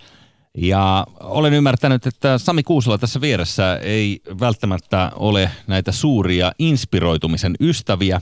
[0.57, 8.21] Ja olen ymmärtänyt, että Sami Kuusela tässä vieressä ei välttämättä ole näitä suuria inspiroitumisen ystäviä.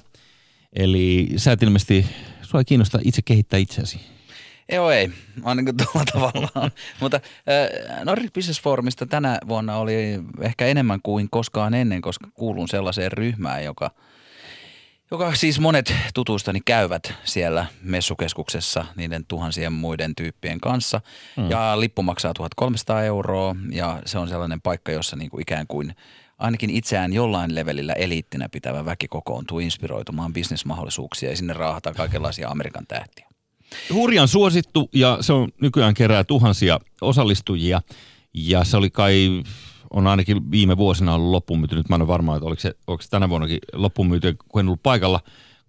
[0.76, 2.05] Eli sä et ilmeisesti,
[2.41, 4.14] sua ei kiinnosta itse kehittää itseäsi.
[4.74, 5.11] Joo ei,
[5.43, 6.71] ainakin tuolla tavallaan.
[6.99, 12.67] Mutta äh, Nordic Business Forumista tänä vuonna oli ehkä enemmän kuin koskaan ennen, koska kuulun
[12.67, 13.91] sellaiseen ryhmään, joka,
[15.11, 21.01] joka siis monet tutuistani käyvät siellä messukeskuksessa niiden tuhansien muiden tyyppien kanssa.
[21.38, 21.49] Mm.
[21.49, 25.95] Ja lippu maksaa 1300 euroa ja se on sellainen paikka, jossa niin kuin ikään kuin
[26.38, 32.88] ainakin itseään jollain levelillä eliittinä pitävä väki kokoontuu inspiroitumaan bisnesmahdollisuuksia ja sinne raahataan kaikenlaisia Amerikan
[32.88, 33.32] tähtiä.
[33.93, 37.82] Hurjan suosittu ja se on nykyään kerää tuhansia osallistujia.
[38.34, 39.43] Ja se oli kai,
[39.89, 41.76] on ainakin viime vuosina ollut loppuun myyty.
[41.76, 44.59] Nyt mä en ole varma, että oliko se, oliko se tänä vuonnakin loppuun myyty, kun
[44.59, 45.19] en ollut paikalla.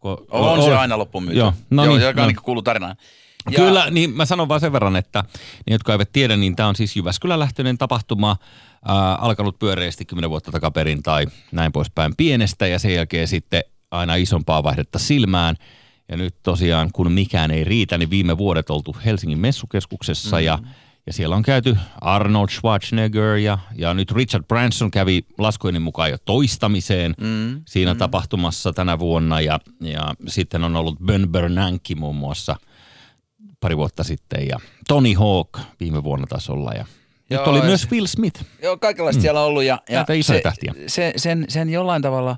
[0.00, 1.38] Kun, On se aina loppuun myyty.
[1.38, 2.26] Joo, no Joo niin, joka no.
[2.26, 2.96] niin kuuluu tarinaan.
[3.50, 5.24] Ja- Kyllä, niin mä sanon vaan sen verran, että
[5.66, 8.36] ne, jotka eivät tiedä, niin tämä on siis Jyväskylän lähtöinen tapahtuma,
[8.88, 14.14] ää, alkanut pyöreästi 10 vuotta takaperin tai näin poispäin pienestä ja sen jälkeen sitten aina
[14.14, 15.56] isompaa vaihdetta silmään.
[16.08, 20.42] Ja nyt tosiaan, kun mikään ei riitä, niin viime vuodet oltu Helsingin messukeskuksessa mm.
[20.42, 20.58] ja,
[21.06, 26.16] ja siellä on käyty Arnold Schwarzenegger ja, ja nyt Richard Branson kävi laskujeni mukaan jo
[26.24, 27.62] toistamiseen mm.
[27.66, 27.98] siinä mm.
[27.98, 32.56] tapahtumassa tänä vuonna ja, ja sitten on ollut Ben Bernanke muun muassa–
[33.64, 36.84] pari vuotta sitten ja Tony Hawk viime vuonna taisi olla ja
[37.30, 38.44] Joo, nyt oli myös Will Smith.
[38.62, 39.22] Joo, kaikenlaista mm.
[39.22, 40.42] siellä on ollut ja, ja se.
[40.86, 42.36] Se, sen, sen jollain tavalla,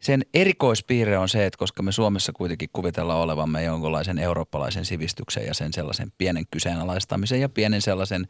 [0.00, 5.54] sen erikoispiirre on se, että koska me Suomessa kuitenkin kuvitellaan olevamme jonkunlaisen eurooppalaisen sivistyksen ja
[5.54, 8.28] sen sellaisen pienen kyseenalaistamisen ja pienen sellaisen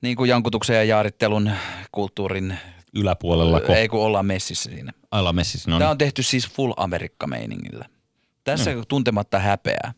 [0.00, 1.50] niin kuin jankutuksen ja jaarittelun
[1.92, 2.58] kulttuurin,
[2.96, 4.92] Yläpuolella, kun ei kun ollaan messissä siinä.
[5.10, 5.70] Aila Messissä.
[5.70, 5.90] No Tämä niin.
[5.90, 7.84] on tehty siis full Amerikka-meiningillä.
[8.44, 8.82] Tässä mm.
[8.88, 9.94] tuntematta häpeää.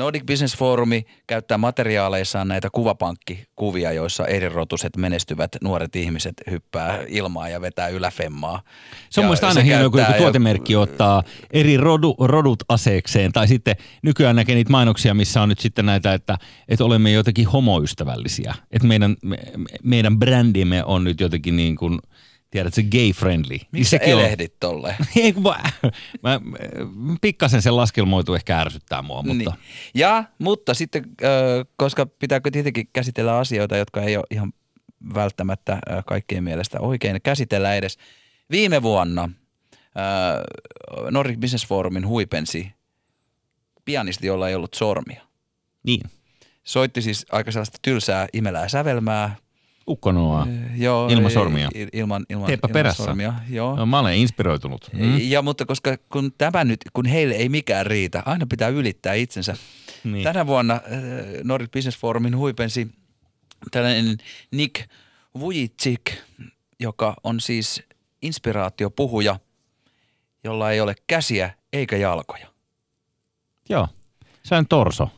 [0.00, 7.60] Nordic Business Forumi käyttää materiaaleissaan näitä kuvapankkikuvia, joissa erirotuiset menestyvät nuoret ihmiset hyppää ilmaa ja
[7.60, 8.62] vetää yläfemmaa.
[9.10, 11.22] Se on Ja mielestäni aina hienoa, kun joku tuotemerkki ottaa
[11.52, 13.32] eri rodu, rodut aseekseen.
[13.32, 16.38] Tai sitten nykyään näkee niitä mainoksia, missä on nyt sitten näitä, että,
[16.68, 18.54] että olemme jotenkin homoystävällisiä.
[18.70, 19.38] Että meidän, me,
[19.82, 21.98] meidän brändimme on nyt jotenkin niin kuin,
[22.50, 23.48] tiedätkö, gay-friendly.
[23.48, 24.96] Niin Miksi sä elehdit tolleen?
[25.16, 25.60] Ei, kun mä,
[26.22, 26.40] mä,
[27.20, 29.34] pikkasen sen laskelmoitu ehkä ärsyttää mua, mutta...
[29.34, 29.60] Niin.
[29.94, 31.04] Ja, mutta sitten,
[31.76, 34.52] koska pitääkö tietenkin käsitellä asioita, jotka ei ole ihan
[35.14, 37.98] välttämättä kaikkien mielestä oikein käsitellä edes.
[38.50, 39.30] Viime vuonna
[41.10, 42.72] Nordic Business Forumin huipensi
[43.84, 45.22] pianisti, jolla ei ollut sormia.
[45.82, 46.00] Niin,
[46.64, 49.36] Soitti siis aika sellaista tylsää imelää sävelmää.
[49.88, 50.46] Ukkonoa.
[50.76, 51.68] Joo, Ilman sormia.
[51.74, 53.04] il- Ilman, ilman, Teepä ilman perässä.
[53.04, 53.34] sormia.
[53.48, 53.76] Joo.
[53.76, 54.90] No, mä olen inspiroitunut.
[54.92, 55.18] Mm.
[55.20, 59.52] Ja mutta koska kun tämä nyt, kun heille ei mikään riitä, aina pitää ylittää itsensä.
[59.52, 60.12] Niin.
[60.12, 60.24] Niin.
[60.24, 60.80] Tänä vuonna äh,
[61.44, 62.88] Nordic Business Forumin huipensi
[63.70, 64.16] tällainen
[64.50, 64.88] Nick
[65.40, 66.00] Vujicic,
[66.80, 67.82] joka on siis
[68.22, 69.38] inspiraatiopuhuja,
[70.44, 72.46] jolla ei ole käsiä eikä jalkoja.
[73.68, 73.88] Joo,
[74.42, 75.08] se on torso.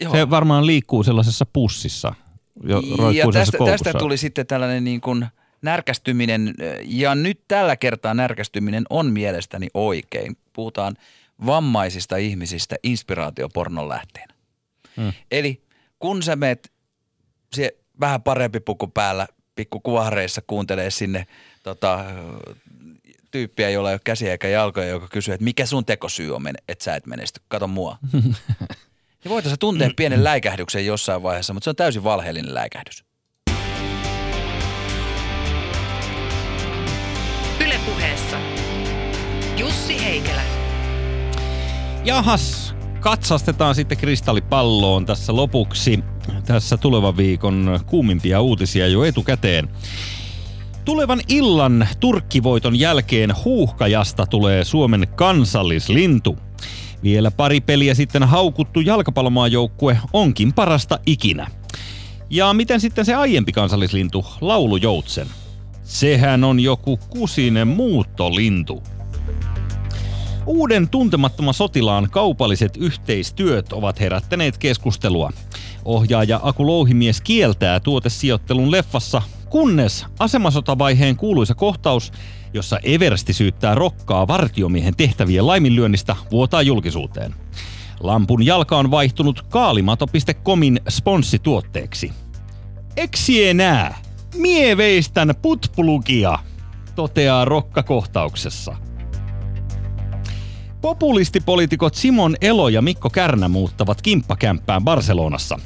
[0.00, 0.12] Joo.
[0.12, 2.14] Se varmaan liikkuu sellaisessa pussissa.
[2.62, 5.26] Jo, ja roikkuu tästä, tästä tuli sitten tällainen niin kuin
[5.62, 6.54] närkästyminen,
[6.84, 10.36] ja nyt tällä kertaa närkästyminen on mielestäni oikein.
[10.52, 10.96] Puhutaan
[11.46, 14.34] vammaisista ihmisistä inspiraatiopornon lähteenä.
[14.96, 15.12] Mm.
[15.30, 15.62] Eli
[15.98, 16.72] kun sä meet
[17.52, 21.26] se vähän parempi puku päällä, pikku kuvareissa kuuntelee sinne
[21.62, 22.04] tota,
[23.30, 26.84] tyyppiä, jolla ei ole käsiä eikä jalkoja, joka kysyy, että mikä sun tekosyy on, että
[26.84, 27.98] sä et menesty, kato mua.
[29.24, 33.04] Ja voitaisiin tuntea pienen läikähdyksen jossain vaiheessa, mutta se on täysin valheellinen läikähdys.
[37.66, 38.36] Ylepuheessa
[39.56, 40.42] Jussi Heikelä.
[42.04, 46.04] Jahas, katsastetaan sitten kristallipalloon tässä lopuksi.
[46.44, 49.68] Tässä tulevan viikon kuumimpia uutisia jo etukäteen.
[50.84, 56.36] Tulevan illan turkkivoiton jälkeen huuhkajasta tulee Suomen kansallislintu.
[57.06, 61.46] Vielä pari peliä sitten haukuttu jalkapallomaajoukkue onkin parasta ikinä.
[62.30, 65.26] Ja miten sitten se aiempi kansallislintu, laulujoutsen?
[65.82, 68.82] Sehän on joku kusinen muuttolintu.
[70.46, 75.32] Uuden tuntemattoman sotilaan kaupalliset yhteistyöt ovat herättäneet keskustelua.
[75.84, 82.12] Ohjaaja Aku Louhimies kieltää tuotesijoittelun leffassa, kunnes asemasotavaiheen kuuluisa kohtaus,
[82.56, 87.34] jossa Eversti syyttää rokkaa vartiomiehen tehtävien laiminlyönnistä, vuotaa julkisuuteen.
[88.00, 92.12] Lampun jalka on vaihtunut kaalimato.comin sponssituotteeksi.
[92.96, 93.98] Eksi enää!
[94.34, 96.38] Mie veistän putpulukia,
[96.94, 98.76] toteaa rokkakohtauksessa.
[100.80, 105.58] Populistipoliitikot Simon Elo ja Mikko Kärnä muuttavat kimppakämppään Barcelonassa.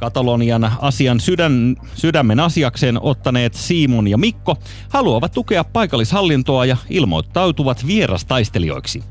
[0.00, 4.56] Katalonian asian sydän, sydämen asiakseen ottaneet Simon ja Mikko
[4.88, 9.02] haluavat tukea paikallishallintoa ja ilmoittautuvat vierastaistelijoiksi.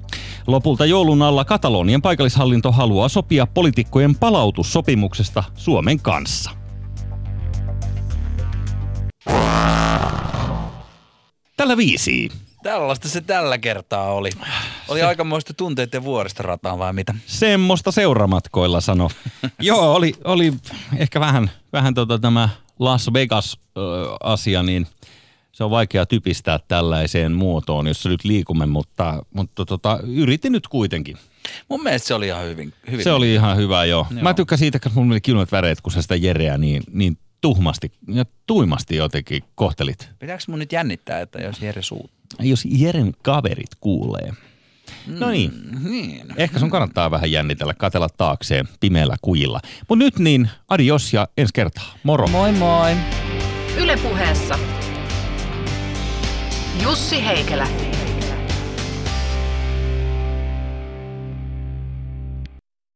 [0.47, 6.51] Lopulta joulun alla Katalonian paikallishallinto haluaa sopia poliitikkojen palautussopimuksesta Suomen kanssa.
[11.57, 12.29] Tällä viisi.
[12.63, 14.29] Tällaista se tällä kertaa oli.
[14.87, 17.13] Oli aikamoista tunteiden vuoristorataa vai mitä?
[17.25, 19.09] Semmoista seuramatkoilla sano.
[19.59, 20.53] Joo, oli, oli
[20.97, 22.49] ehkä vähän, vähän tota tämä
[22.79, 24.87] Las Vegas-asia, niin
[25.51, 31.17] se on vaikea typistää tällaiseen muotoon, jossa nyt liikumme, mutta, mutta tota, yritin nyt kuitenkin.
[31.69, 32.73] Mun mielestä se oli ihan hyvin.
[32.91, 34.07] hyvin Se oli ihan hyvä, joo.
[34.11, 34.23] Joo.
[34.23, 37.91] Mä tykkäsin siitä, kun mulla oli kylmät väreet, kun sä sitä Jereä niin, niin tuhmasti
[38.13, 40.09] ja tuimasti jotenkin kohtelit.
[40.19, 42.11] Pitääkö mun nyt jännittää, että jos Jere suut?
[42.39, 44.33] Jos Jeren kaverit kuulee.
[45.07, 45.51] No niin,
[45.89, 46.25] Niin.
[46.37, 49.59] ehkä sun kannattaa vähän jännitellä, katella taakseen pimeällä kujilla.
[49.89, 51.93] Mutta nyt niin, adios ja ensi kertaa.
[52.03, 52.27] Moro.
[52.27, 52.91] Moi moi.
[53.77, 54.59] Ylepuheessa
[56.83, 57.67] Jussi Heikelä.